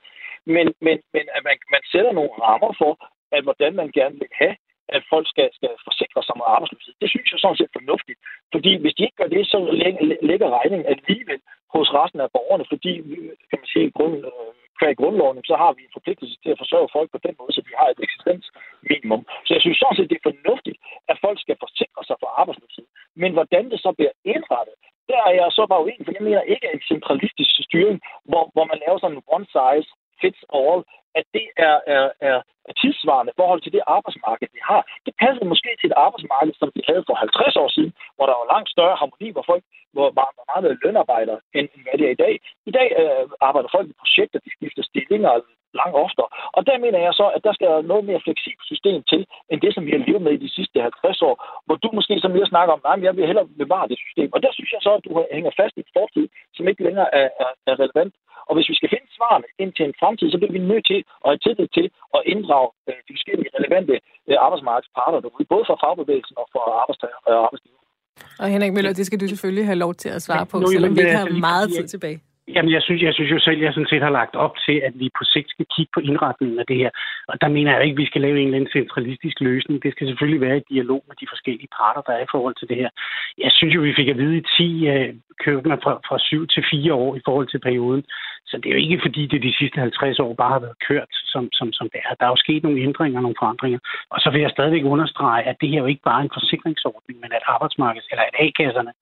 [0.55, 2.93] Men, men, men at man, man sætter nogle rammer for,
[3.37, 4.55] at hvordan man gerne vil have,
[4.97, 6.95] at folk skal, skal forsikre sig mod arbejdsløshed.
[7.03, 8.19] Det synes jeg sådan set fornuftigt.
[8.55, 9.59] Fordi hvis de ikke gør det, så
[10.31, 11.41] lægger regningen alligevel
[11.75, 12.93] hos resten af borgerne, fordi,
[13.51, 14.53] kan man sige, grund, øh,
[14.91, 17.63] i grundloven, så har vi en forpligtelse til at forsørge folk på den måde, så
[17.69, 19.23] vi har et eksistensminimum.
[19.47, 20.79] Så jeg synes sådan set, det er fornuftigt,
[21.11, 22.87] at folk skal forsikre sig for arbejdsløshed.
[23.23, 24.77] Men hvordan det så bliver indrettet,
[25.11, 27.99] der er jeg så bare uenig, for jeg mener ikke en centralistisk styring,
[28.31, 29.89] hvor, hvor man laver sådan en one size
[30.21, 30.81] fits all,
[31.19, 32.39] at det er, er, er,
[32.69, 34.83] er tidsvarende i forhold til det arbejdsmarked, vi har.
[35.07, 38.37] Det passer måske til et arbejdsmarked, som vi havde for 50 år siden, hvor der
[38.41, 39.65] var langt større harmoni, hvor folk
[39.97, 42.35] var, var meget lønarbejdere, end, hvad det er i dag.
[42.71, 45.43] I dag øh, arbejder folk i projekter, de skifter stillinger øh,
[45.81, 46.29] langt oftere.
[46.57, 49.75] Og der mener jeg så, at der skal noget mere fleksibelt system til, end det,
[49.75, 51.35] som vi har levet med i de sidste 50 år,
[51.67, 54.29] hvor du måske så mere snakker om, nej, jeg vil hellere bevare det system.
[54.35, 57.09] Og der synes jeg så, at du hænger fast i et fortid, som ikke længere
[57.21, 58.15] er, er, er relevant.
[58.49, 61.01] Og hvis vi skal finde svarene ind til en fremtid, så bliver vi nødt til
[61.25, 63.95] at have tillid til at inddrage øh, de forskellige relevante
[64.29, 67.81] øh, arbejdsmarkedsparter derude, både fra fagbevægelsen og fra arbejdstager og arbejdsgiver.
[68.43, 71.01] Og Henrik Møller, det skal du selvfølgelig have lov til at svare på, selvom vi
[71.01, 72.19] ikke har meget tid tilbage.
[72.55, 74.95] Jamen, jeg synes, jeg synes jo selv, jeg sådan set har lagt op til, at
[75.03, 76.91] vi på sigt skal kigge på indretningen af det her.
[77.31, 79.83] Og der mener jeg ikke, at vi skal lave en eller anden centralistisk løsning.
[79.83, 82.69] Det skal selvfølgelig være i dialog med de forskellige parter, der er i forhold til
[82.71, 82.91] det her.
[83.45, 84.87] Jeg synes jo, vi fik at vide i 10
[85.47, 88.05] uh, fra, fra 7 til 4 år i forhold til perioden.
[88.53, 91.13] Så det er jo ikke, fordi det de sidste 50 år bare har været kørt,
[91.33, 92.15] som, som, som det er.
[92.15, 93.81] Der er jo sket nogle ændringer, nogle forandringer.
[94.11, 97.21] Og så vil jeg stadigvæk understrege, at det her jo ikke bare er en forsikringsordning,
[97.21, 98.93] men at arbejdsmarkedet, eller at A-kasserne,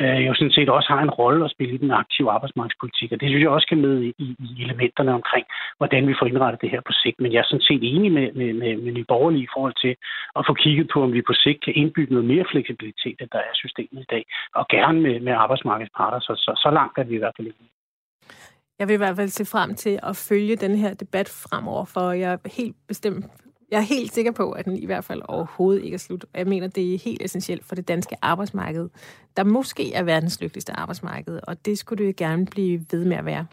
[0.00, 3.12] øh, jo sådan set også har en rolle at spille i den aktive arbejdsmarkedspolitik.
[3.12, 5.46] Og det synes jeg også skal med i, i elementerne omkring,
[5.78, 7.20] hvordan vi får indrettet det her på sigt.
[7.20, 9.94] Men jeg er sådan set enig med, med, med, med Nye Borgerlige i forhold til
[10.38, 13.38] at få kigget på, om vi på sigt kan indbygge noget mere fleksibilitet, end der
[13.38, 14.24] er systemet i dag.
[14.54, 15.32] Og gerne med, med
[15.70, 16.20] arbejdsmarkedets parter.
[16.20, 17.58] Så, så, så langt er vi i hvert fald ikke.
[18.78, 22.10] Jeg vil i hvert fald se frem til at følge den her debat fremover, for
[22.12, 23.24] jeg er helt bestemt
[23.70, 26.24] jeg er helt sikker på, at den i hvert fald overhovedet ikke er slut.
[26.34, 28.88] Jeg mener, det er helt essentielt for det danske arbejdsmarked,
[29.36, 33.24] der måske er verdens lykkeligste arbejdsmarked, og det skulle det gerne blive ved med at
[33.24, 33.46] være.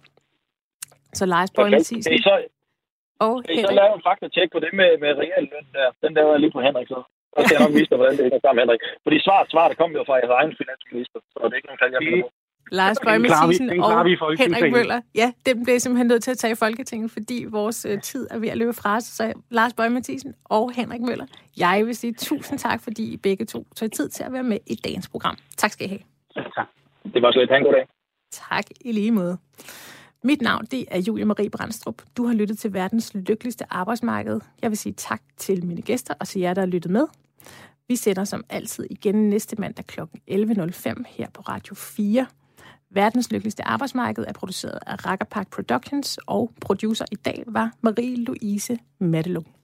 [1.14, 1.78] Så Lars Bøge okay.
[1.78, 2.18] Mathisen...
[2.18, 2.44] Så,
[3.20, 5.92] og kan I så lave en faktatjek på det med, med realløn der?
[6.04, 7.04] Den laver jeg lige på Henrik så.
[7.36, 8.82] Og skal jeg nok vise dig, hvordan det hænger sammen, Henrik.
[9.06, 11.92] Fordi svaret, svaret kom jo fra jeres egen finansminister, så det er ikke nogen tal,
[11.96, 12.26] jeg det,
[12.72, 14.06] Lars Bøge Mathisen og
[14.38, 15.02] Henrik Møller.
[15.16, 18.40] Ja, den blev simpelthen nødt til at tage i Folketinget, fordi vores uh, tid er
[18.40, 19.04] ved at løbe fra os.
[19.04, 21.26] Så Lars Bøge Mathisen og Henrik Møller,
[21.58, 24.58] jeg vil sige tusind tak, fordi I begge to tog tid til at være med
[24.68, 25.38] i dagens program.
[25.58, 26.02] Tak skal I have.
[27.14, 27.50] Det var slet.
[27.50, 27.88] Ha' en god dag.
[28.32, 29.38] Tak i lige måde.
[30.24, 32.02] Mit navn det er Julie Marie Brandstrup.
[32.18, 34.42] Du har lyttet til verdens lykkeligste arbejdsmarked.
[34.62, 37.08] Jeg vil sige tak til mine gæster og til jer, der har lyttet med.
[37.88, 40.00] Vi sender som altid igen næste mandag kl.
[40.02, 42.28] 11.05 her på Radio 4.
[42.92, 49.55] Verdens lykkeligste arbejdsmarked er produceret af Rackerpark Productions, og producer i dag var Marie-Louise Mattelung.